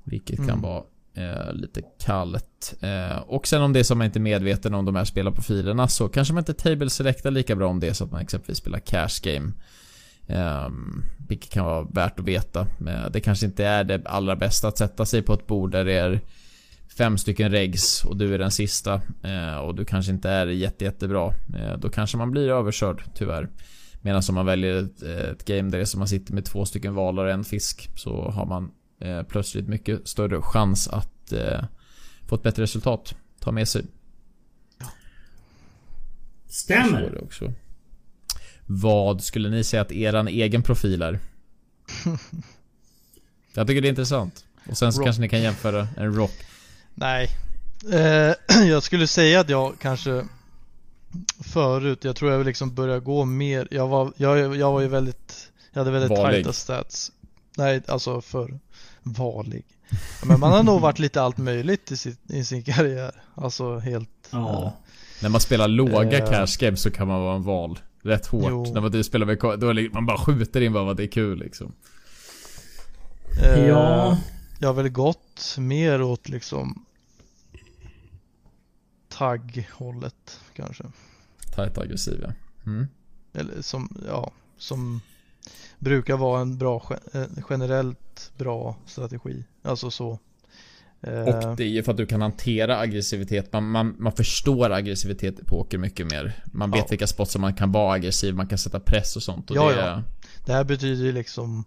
[0.05, 0.49] Vilket mm.
[0.49, 0.83] kan vara
[1.15, 2.75] Eh, lite kallt.
[2.81, 5.05] Eh, och sen om det är så att man inte är medveten om de här
[5.05, 8.21] spelarprofilerna så kanske man inte table selectar lika bra om det är så att man
[8.21, 9.53] exempelvis spelar cash game.
[10.27, 10.69] Eh,
[11.29, 12.61] vilket kan vara värt att veta.
[12.61, 15.85] Eh, det kanske inte är det allra bästa att sätta sig på ett bord där
[15.85, 16.21] det är
[16.97, 20.85] fem stycken regs och du är den sista eh, och du kanske inte är jätte,
[20.85, 21.35] jättebra.
[21.57, 23.49] Eh, då kanske man blir överkörd tyvärr.
[24.03, 26.65] Medan om man väljer ett, ett game där det är som man sitter med två
[26.65, 28.71] stycken valar och en fisk så har man
[29.03, 31.65] eh, plötsligt mycket större chans att eh,
[32.29, 33.15] få ett bättre resultat.
[33.41, 33.85] Ta med sig.
[36.49, 37.25] Stämmer.
[37.25, 37.53] också.
[38.67, 41.19] Vad skulle ni säga att eran egen profil är?
[43.55, 44.45] Jag tycker det är intressant.
[44.69, 45.07] Och sen så rock.
[45.07, 46.33] kanske ni kan jämföra en rock.
[46.95, 47.29] Nej.
[47.93, 48.35] Eh,
[48.69, 50.25] jag skulle säga att jag kanske
[51.41, 55.51] förut, jag tror jag liksom började gå mer, jag var, jag, jag var ju väldigt,
[55.73, 56.35] jag hade väldigt Valig.
[56.35, 57.13] tajta stats.
[57.57, 58.59] Nej, alltså för
[59.03, 59.65] Valig.
[60.27, 63.23] Men man har nog varit lite allt möjligt i, sitt, i sin karriär.
[63.35, 64.29] Alltså helt...
[64.31, 64.65] Ja.
[64.65, 64.73] Äh,
[65.23, 67.79] När man spelar låga äh, cash games så kan man vara en val.
[68.03, 68.45] Rätt hårt.
[68.49, 68.67] Jo.
[68.75, 71.39] När man spelar med då är man bara skjuter in bara vad det är kul
[71.39, 71.73] liksom.
[73.43, 74.19] Äh, ja.
[74.59, 76.85] Jag har väl gått mer åt liksom
[79.09, 80.85] tagg-hållet kanske.
[81.55, 82.33] Tight aggressiv ja.
[82.67, 82.89] Mm.
[83.33, 85.01] Eller som, ja, som
[85.83, 89.45] brukar vara en bra, eh, generellt bra strategi.
[89.63, 90.19] Alltså så.
[91.01, 93.53] Eh, och det är ju för att du kan hantera aggressivitet.
[93.53, 96.43] Man, man, man förstår aggressivitet i poker mycket mer.
[96.45, 96.87] Man vet ja.
[96.91, 99.51] vilka spots som man kan vara aggressiv, man kan sätta press och sånt.
[99.51, 100.03] Och ja, det, ja.
[100.47, 101.65] det här betyder ju liksom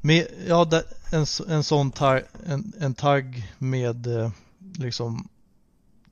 [0.00, 0.70] med, ja,
[1.12, 4.30] en, en sån tag, en, en tagg med eh,
[4.78, 5.28] liksom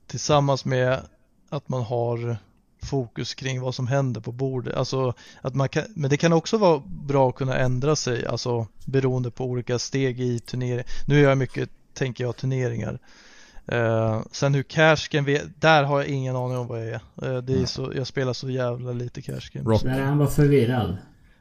[0.07, 0.99] tillsammans med
[1.49, 2.37] att man har
[2.81, 4.75] fokus kring vad som händer på bordet.
[4.75, 8.67] Alltså att man kan, men det kan också vara bra att kunna ändra sig, alltså
[8.85, 10.85] beroende på olika steg i turneringen.
[11.07, 12.99] Nu är jag mycket tänker jag, turneringar.
[13.67, 17.01] Eh, sen hur cash game, där har jag ingen aning om vad jag är.
[17.23, 19.69] Eh, det är så, jag spelar så jävla lite cash game.
[19.69, 19.83] Rock.
[19.83, 20.97] Där är han bara förvirrad.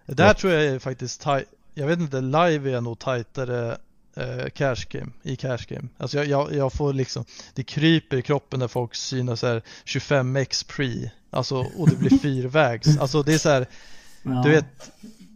[0.07, 1.45] Där tror jag är faktiskt tight.
[1.75, 3.79] Jag vet inte, live är jag nog tajtare
[4.17, 5.89] eh, cash game, i cash game.
[5.99, 7.25] Alltså jag, jag, jag får liksom,
[7.55, 11.11] det kryper i kroppen när folk synar så här 25x pre.
[11.31, 12.99] Alltså och det blir fyrvägs.
[13.01, 13.67] Alltså det är så här,
[14.23, 14.43] Ja.
[14.45, 14.91] du vet,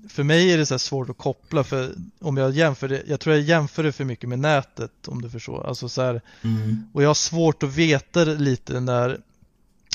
[0.09, 3.20] för mig är det så här svårt att koppla för om jag jämför det, jag
[3.20, 5.66] tror jag jämför det för mycket med nätet om du förstår.
[5.66, 6.84] Alltså så här, Mm.
[6.93, 9.20] och jag har svårt att veta lite när,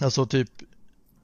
[0.02, 0.50] alltså typ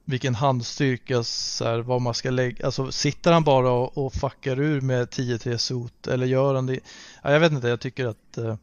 [0.04, 4.60] vilken handstyrka, så här, vad man ska lägga, alltså sitter han bara och, och fuckar
[4.60, 6.80] ur med 10-3 sot eller gör han det?
[7.22, 8.56] Ja, jag vet inte, jag tycker att eh,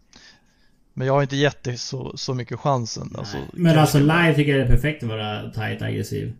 [0.94, 3.16] men jag har inte gett det så, så mycket chansen.
[3.18, 6.34] Alltså, Men alltså live tycker jag det är perfekt att vara tight aggressiv.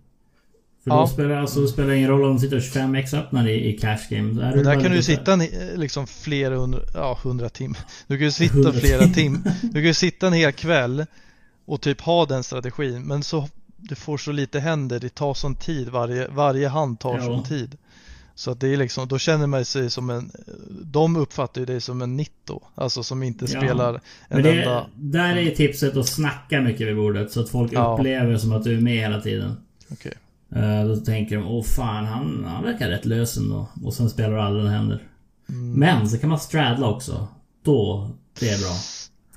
[0.84, 1.00] För Ja.
[1.00, 3.78] då spelar alltså, spelar det ingen roll om du sitter och 25x öppnar i, i
[3.78, 4.34] cash game.
[4.42, 5.40] Där bara kan du ju lite- sitta en,
[5.80, 7.80] liksom flera hundra, ja hundra timmar.
[8.08, 9.44] Du kan ju sitta flera tim- tim.
[9.62, 11.06] Du kan ju sitta en hel kväll
[11.66, 13.02] och typ ha den strategin.
[13.04, 15.90] Men så du får så lite händer, det tar sån tid.
[15.90, 17.26] Varje, varje hand tar Ja.
[17.26, 17.78] sån tid.
[18.42, 20.32] Så att det är liksom, då känner man sig som en,
[20.84, 22.62] de uppfattar ju dig som en nitto.
[22.76, 23.60] Alltså som inte Ja.
[23.62, 24.86] spelar en Men det, enda.
[24.96, 27.96] där är ju tipset att snacka mycket vid bordet så att folk Ja.
[28.00, 29.54] upplever som att du är med hela tiden.
[29.92, 30.14] Okej.
[30.56, 33.68] Eh, då tänker de, åh fan han, han verkar rätt lös ändå.
[33.84, 35.04] Och sen spelar du aldrig händer.
[35.50, 35.72] Mm.
[35.74, 37.28] Men så kan man straddla också.
[37.64, 38.76] Då, det är bra.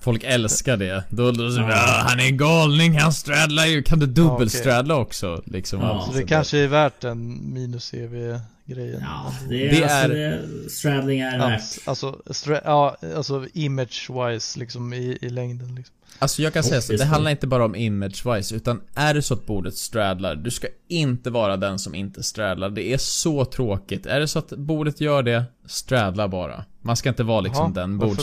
[0.05, 1.05] Folk älskar det.
[1.11, 1.51] Då, då, Ja.
[1.71, 2.05] ja.
[2.09, 3.83] han är en galning, han straddlar ju.
[3.83, 5.43] Kan du dubbelstraddla Ja, också?
[5.47, 5.87] Liksom, Ja.
[5.95, 9.01] alltså, Så det kanske är värt en minus CV grejen.
[9.01, 11.63] Ja, det är, Det alltså, är- Det, straddling är Ja, värt.
[11.85, 15.95] alltså, stra- ja, alltså image-wise liksom i, i längden liksom.
[16.19, 17.11] Alltså jag kan säga så, det Obviously.
[17.13, 21.31] handlar inte bara om image-wise, utan är det så att bordet straddlar, du ska inte
[21.31, 22.71] vara den som inte straddlar.
[22.71, 24.07] Det är så tråkigt.
[24.07, 26.65] Är det så att bordet gör det, straddla bara.
[26.83, 28.23] Man ska inte vara liksom Jaha, den varför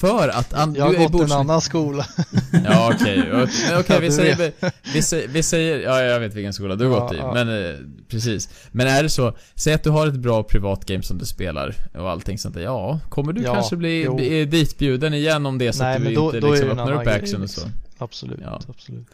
[0.00, 0.52] För att...
[0.54, 2.06] An, Jag har gått en bordsnitt- annan skola.
[2.64, 4.52] Ja okej, okej okej, vi, Du säger, vi,
[4.94, 7.34] vi, säger, vi säger, ja jag vet vilken skola du har Ja, gått i, ja.
[7.34, 7.74] men eh,
[8.08, 8.48] precis.
[8.72, 12.10] Men är det så, säg att du har ett bra privatgame som du spelar och
[12.10, 14.16] allting sånt där, ja, kommer du Ja, kanske bli jo.
[14.16, 16.72] bli ditbjuden igen om det är så Nej, att du då- inte då liksom det
[16.74, 17.60] en öppnar upp action och så.
[17.98, 18.60] Absolut, Ja.
[18.68, 19.06] absolut.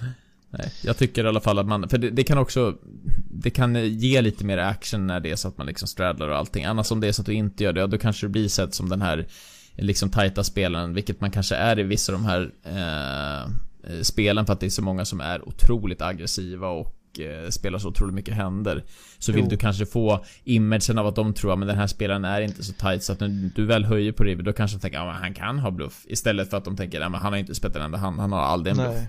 [0.51, 2.74] Nej, jag tycker i alla fall att man, för det, det kan också
[3.30, 6.28] Det kan eh, ge lite mer action när det är så att man liksom straddlar
[6.28, 8.26] och allting Annars om det är så att du inte gör det, ja, då kanske
[8.26, 9.26] du blir sedd som den här
[9.77, 13.43] Liksom tajta spelaren, vilket man kanske är i vissa av de här eh,
[13.93, 17.79] eh, Spelen för att det är så många som är otroligt aggressiva och eh, spelar
[17.79, 18.85] så otroligt mycket händer
[19.18, 19.51] Så vill Jo.
[19.51, 22.72] du kanske få imagen av att de tror att den här spelaren är inte så
[22.72, 25.35] tight så att när du väl höjer på river då kanske de tänker att han
[25.35, 27.99] kan ha bluff Istället för att de tänker att han har inte spelat en enda
[27.99, 29.09] hand, han har aldrig en bluff Nej.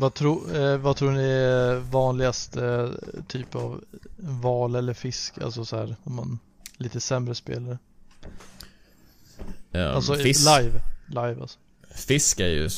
[0.00, 3.84] Vad, tro, eh, vad tror ni är vanligaste eh, typ av
[4.16, 5.38] val eller fisk?
[5.42, 6.38] Alltså så här, om man
[6.76, 7.78] lite sämre spelare.
[9.72, 10.80] Eh, Alltså fisk, live.
[11.08, 11.58] Live alltså.
[11.94, 12.68] fisk är ju,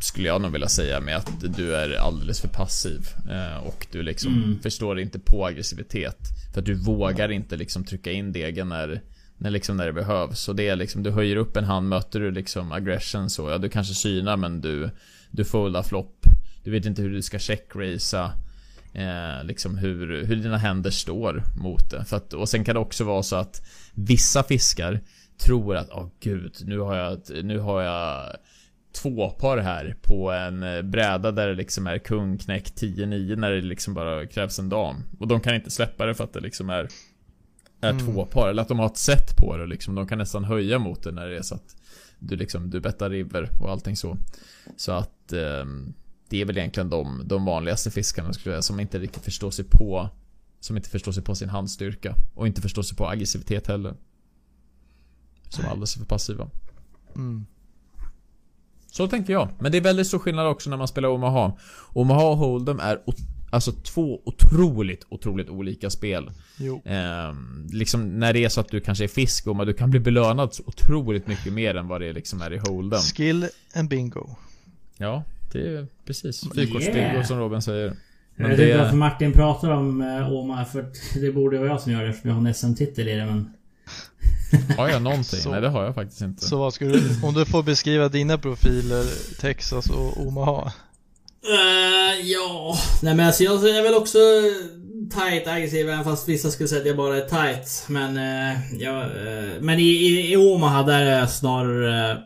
[0.00, 3.00] skulle jag nog vilja säga, med att du är alldeles för passiv.
[3.30, 4.60] Eh, och du liksom Mm.
[4.62, 6.18] förstår inte på aggressivitet.
[6.54, 9.02] För att du vågar inte liksom trycka in degen när,
[9.38, 10.40] när, liksom när det behövs.
[10.40, 13.58] Så det är liksom, du höjer upp en hand, möter du liksom aggression så, ja
[13.58, 14.90] du kanske synar men du,
[15.30, 16.26] du foldar flopp.
[16.64, 18.32] Du vet inte hur du ska checkracea.
[18.94, 22.04] Eh, liksom hur, hur dina händer står mot det.
[22.04, 25.00] För att, och sen kan det också vara så att vissa fiskar
[25.44, 28.36] tror att, åh gud, nu har jag, nu har jag
[28.92, 33.50] två par här på en eh, bräda där det liksom är kung, knäck, 10-9 när
[33.50, 34.96] det liksom bara krävs en dam.
[35.18, 36.88] Och de kan inte släppa det för att det liksom är,
[37.80, 38.06] är Mm.
[38.06, 38.48] två par.
[38.48, 39.94] Eller att de har ett set på det liksom.
[39.94, 41.76] De kan nästan höja mot det när det är så att
[42.18, 44.16] du liksom, du bettar river och allting så.
[44.76, 45.92] Så att ehm,
[46.28, 49.64] det är väl egentligen de, de vanligaste fiskarna skulle jag som inte riktigt förstår sig
[49.64, 50.08] på
[50.60, 53.94] Som inte förstår sig på sin handstyrka och inte förstår sig på aggressivitet heller.
[55.52, 56.48] Som är alldeles för passiva.
[57.16, 57.46] Mm.
[58.90, 59.48] Så tänker jag.
[59.58, 61.52] Men det är väldigt stor skillnad också när man spelar Omaha.
[61.88, 62.98] Omaha och Hold'em är
[63.50, 66.30] alltså två otroligt, otroligt olika spel.
[66.58, 66.82] Jo.
[66.84, 70.00] Ehm, liksom när det är så att du kanske är fisk och du kan bli
[70.00, 73.14] belönad så otroligt mycket mer än vad det liksom är i Hold'em.
[73.14, 74.36] Skill and bingo.
[74.96, 75.22] Ja,
[75.52, 76.44] det är precis.
[76.44, 76.54] Yeah.
[76.54, 77.84] Fyrkortsbingo som Robin säger.
[77.86, 77.94] Jag
[78.36, 80.00] Men vet inte det- varför Martin pratar om
[80.30, 83.08] Oma, för att det borde vara jag som gör det eftersom jag har en SM-titel
[83.08, 83.52] i det men...
[84.76, 85.40] Har jag någonting?
[85.40, 86.44] Så- Nej det har jag faktiskt inte.
[86.44, 89.04] Så vad ska du, om du får beskriva dina profiler,
[89.40, 90.72] Texas och Omaha.
[91.44, 92.76] Eh, ja...
[93.02, 94.18] Nej men alltså jag är väl också
[95.20, 97.84] tight aggressiv även fast vissa skulle säga att jag bara är tight.
[97.88, 102.16] Men uh, ja, eh, Men i, i, i Omaha där är jag snarare eh,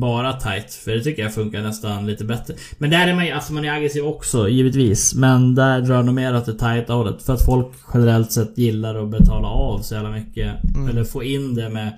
[0.00, 0.74] bara tight.
[0.74, 2.54] För det tycker jag funkar nästan lite bättre.
[2.78, 5.14] Men där är man ju, alltså man är aggressiv också givetvis.
[5.14, 7.22] Men där drar nog mer åt det tight hållet.
[7.22, 10.64] För att folk generellt sett gillar att betala av så jävla mycket.
[10.74, 10.88] Mm.
[10.88, 11.92] Eller få in det med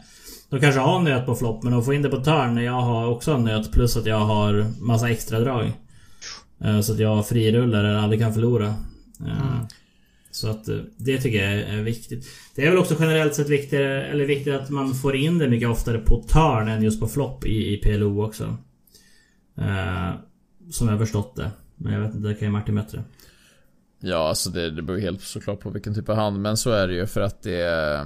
[0.51, 2.81] De kanske har nöt på flopp men de får in det på turn när jag
[2.81, 5.73] har också en nöt plus att jag har massa extra drag.
[6.65, 8.67] Eh, Så att jag frirullar eller aldrig kan förlora.
[9.27, 9.61] Eh,
[10.39, 12.27] så att eh, det tycker jag är viktigt.
[12.55, 15.69] Det är väl också generellt sett viktigare, eller viktigt att man får in det mycket
[15.69, 18.57] oftare på turn än just på flopp i, i PLO också.
[19.57, 20.11] Eh,
[20.71, 21.51] Som jag har förstått det.
[21.77, 23.05] Men jag vet inte, det kan ju Martin bättre.
[24.01, 26.89] Ja, alltså det, det beror helt såklart på vilken typ av hand, men så är
[26.89, 28.05] det ju för att det eh,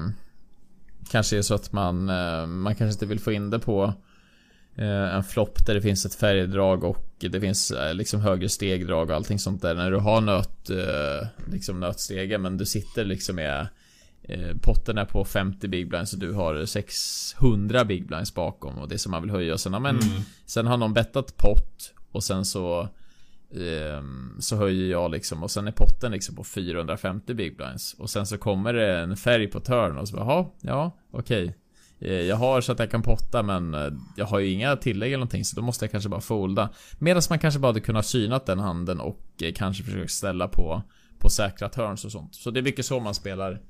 [1.11, 3.93] kanske är så att man, eh, man kanske inte vill få in det på
[4.76, 9.16] en flopp där det finns ett färgdrag och det finns eh, liksom högre stegdrag och
[9.16, 9.74] allting sånt där.
[9.74, 13.68] När du har nöt, eh, liksom nötstege men du sitter liksom med
[14.22, 18.88] eh, potten är på 50 big blinds och du har 600 big blinds bakom och
[18.88, 19.58] det som man vill höja.
[19.58, 20.22] Sen, men, Mm.
[20.46, 22.88] sen har någon bettat pott och sen så
[23.56, 28.10] Ehm, så höjer jag liksom och sen är potten liksom på 450 big blinds och
[28.10, 31.44] sen så kommer det en färg på turn och så bara, "Jaha, ja, okej.
[31.44, 31.52] Eh,
[32.05, 35.18] Jag har så att jag kan potta men eh, jag har ju inga tillägg eller
[35.18, 36.68] någonting så då måste jag kanske bara folda.
[36.98, 40.82] Medan man kanske bara hade kunnat synat den handen och eh, kanske försökt ställa på,
[41.18, 42.34] på säkra turns och sånt.
[42.34, 43.61] Så det är mycket så man spelar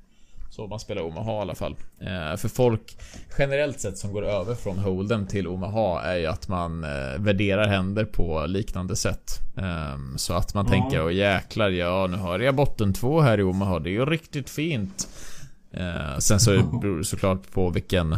[0.51, 1.77] så man spelar Omaha i alla fall.
[2.01, 2.97] Eh, för folk
[3.39, 7.67] generellt sett som går över från Holden till Omaha är ju att man eh, värderar
[7.69, 9.31] händer på liknande sätt.
[9.57, 10.71] Eh, så att man Ja.
[10.73, 14.07] tänker, åh jäklar, ja nu har jag botten två här i Omaha, det är ju
[14.07, 15.09] riktigt fint.
[15.73, 18.17] Eh, sen så beror det såklart på vilken,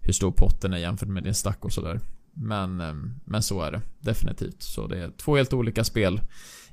[0.00, 2.00] hur stor potten är jämfört med din stack och sådär.
[2.34, 4.62] Men, eh, men så är det definitivt.
[4.62, 6.20] Så det är två helt olika spel.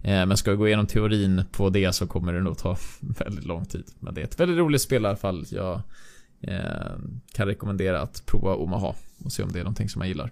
[0.01, 3.45] Eh, Men ska vi gå igenom teorin på det så kommer det nog ta väldigt
[3.45, 3.86] lång tid.
[3.99, 5.45] Men det är ett väldigt roligt spel i alla fall.
[5.49, 5.82] Jag
[6.41, 6.97] eh,
[7.34, 8.93] kan rekommendera att prova Omaha
[9.24, 10.32] och se om det är någonting som man gillar.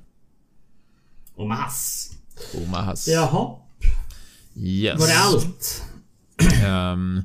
[1.35, 2.11] Omahas.
[2.67, 3.07] Omahas.
[3.07, 3.55] Jaha.
[4.55, 4.99] Yes.
[4.99, 5.83] Var det allt?
[6.65, 7.21] Ehm,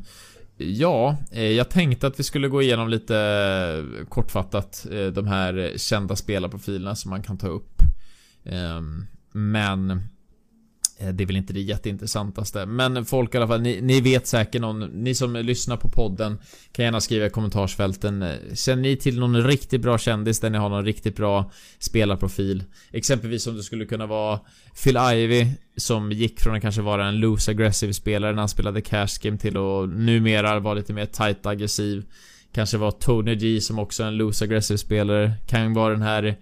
[0.61, 5.73] ja, eh, jag tänkte att vi skulle gå igenom lite eh, kortfattat eh, de här
[5.77, 7.83] kända spelarprofilerna som man kan ta upp.
[8.45, 10.03] Ehm, men
[11.01, 12.67] Eh, det är väl inte det jätteintressantaste.
[12.67, 16.39] Men folk i alla fall, ni, ni vet säkert någon, ni som lyssnar på podden
[16.73, 18.23] kan gärna skriva i kommentarsfälten.
[18.23, 22.65] Eh, känner ni till någon riktigt bra kändis där ni har någon riktigt bra spelarprofil?
[22.93, 24.41] Exempelvis om det skulle kunna vara
[24.85, 25.47] Phil Ivey
[25.77, 29.39] som gick från att kanske vara en loose aggressive spelare när han spelade cash game
[29.39, 32.05] till att numera vara lite mer tight aggressiv.
[32.53, 35.33] Kanske var Tony G som också är en loose aggressive spelare.
[35.47, 36.37] Kan vara den här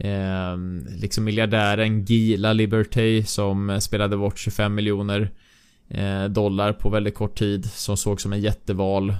[0.00, 0.56] eh,
[1.00, 5.30] liksom miljardären Gila Liberty som spelade bort 25 miljoner
[5.88, 7.70] eh, dollar på väldigt kort tid.
[7.70, 9.10] Som såg som en jätteval.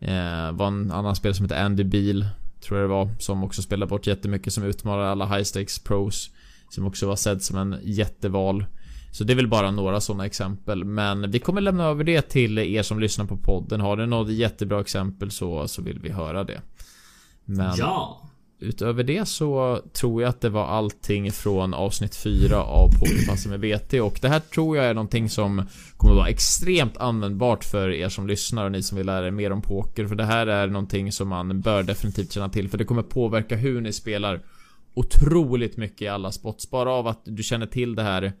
[0.00, 2.24] Eh, var en annan spelare som hette Andy Beal
[2.60, 3.10] Tror jag det var.
[3.18, 6.30] Som också spelade bort jättemycket som utmanade alla high stakes pros.
[6.68, 8.64] Som också var sedd som en jätteval.
[9.12, 10.84] Så det är väl bara några sådana exempel.
[10.84, 13.80] Men vi kommer lämna över det till er som lyssnar på podden.
[13.80, 16.60] Har ni något jättebra exempel så, så vill vi höra det.
[17.44, 18.29] Men Ja
[18.60, 23.60] utöver det så tror jag att det var allting från avsnitt 4 av Pokerpasset med
[23.60, 28.08] VT och det här tror jag är någonting som kommer vara extremt användbart för er
[28.08, 30.06] som lyssnar och ni som vill lära er mer om poker.
[30.06, 32.68] För det här är någonting som man bör definitivt känna till.
[32.68, 34.40] För det kommer påverka hur ni spelar
[34.94, 36.70] otroligt mycket i alla spots.
[36.70, 38.32] Bara av att du känner till det här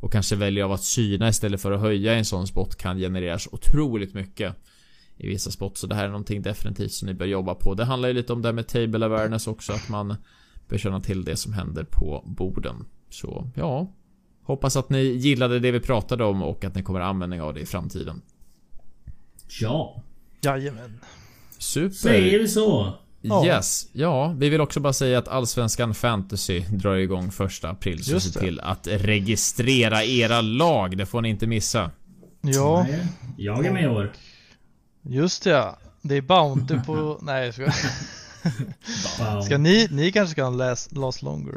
[0.00, 2.98] och kanske väljer av att syna istället för att höja i en sån spot kan
[2.98, 4.56] genereras otroligt mycket
[5.18, 5.80] i vissa spots.
[5.80, 7.74] Så det här är någonting definitivt som ni bör jobba på.
[7.74, 9.72] Det handlar ju lite om det med table awareness också.
[9.72, 10.16] Att man
[10.68, 12.84] bör känna till det som händer på borden.
[13.10, 13.92] Så ja.
[14.42, 17.60] Hoppas att ni gillade det vi pratade om och att ni kommer användning av det
[17.60, 18.22] i framtiden.
[19.60, 20.02] Ja.
[20.40, 21.00] Jajamän.
[21.58, 21.94] Super!
[21.94, 22.92] Säger vi så?
[23.20, 23.46] Ja.
[23.46, 23.88] Yes.
[23.92, 28.04] Ja, vi vill också bara säga att Allsvenskan Fantasy drar igång första april.
[28.04, 30.98] Så se till att registrera era lag.
[30.98, 31.90] Det får ni inte missa.
[32.40, 33.06] Ja, Nej,
[33.36, 34.12] Jag är med i år.
[35.08, 35.78] Just det ja.
[36.02, 37.18] Det är Bounty på...
[37.22, 37.70] Nej, jag ska...
[39.44, 39.88] Ska ni...
[39.90, 41.54] Ni kanske ska ha last, last longer?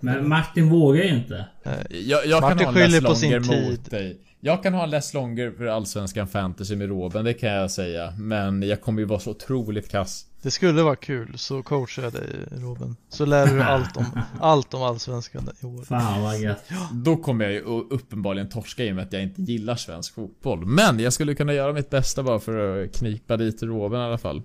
[0.00, 1.44] Men Martin vågar ju inte.
[1.90, 3.90] Jag, jag Martin kan ha en skyller less på sin longer mot tid.
[3.90, 4.18] dig.
[4.40, 8.14] Jag kan ha en less longer för Allsvenskan Fantasy med Robin, det kan jag säga.
[8.18, 10.24] Men jag kommer ju vara så otroligt kass.
[10.42, 12.96] Det skulle vara kul, så coachar jag dig Robin.
[13.08, 14.04] Så lär du dig allt om,
[14.40, 15.84] allt om Allsvenskan i år.
[15.84, 16.64] Fan vad gött.
[16.92, 17.60] Då kommer jag ju
[17.90, 20.66] uppenbarligen torska i och med att jag inte gillar svensk fotboll.
[20.66, 24.18] Men jag skulle kunna göra mitt bästa bara för att knipa dit Robin i alla
[24.18, 24.42] fall.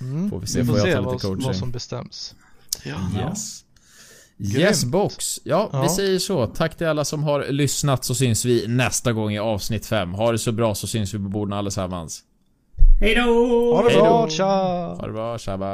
[0.00, 0.30] Mm.
[0.30, 1.46] Får vi se, vi får får jag se ta lite vad, coaching?
[1.46, 2.34] vad som bestäms.
[2.84, 2.96] Ja.
[3.30, 3.64] Yes.
[4.56, 5.40] Yes box.
[5.44, 5.88] Ja, vi Ja.
[5.96, 6.46] säger så.
[6.46, 10.14] Tack till alla som har lyssnat så syns vi nästa gång i avsnitt 5.
[10.14, 12.22] Ha det så bra så syns vi på borden allesammans.
[13.00, 13.74] Hej då!
[13.74, 14.44] Ha det bra, tja!
[14.44, 15.68] Ha det bra, tjaba.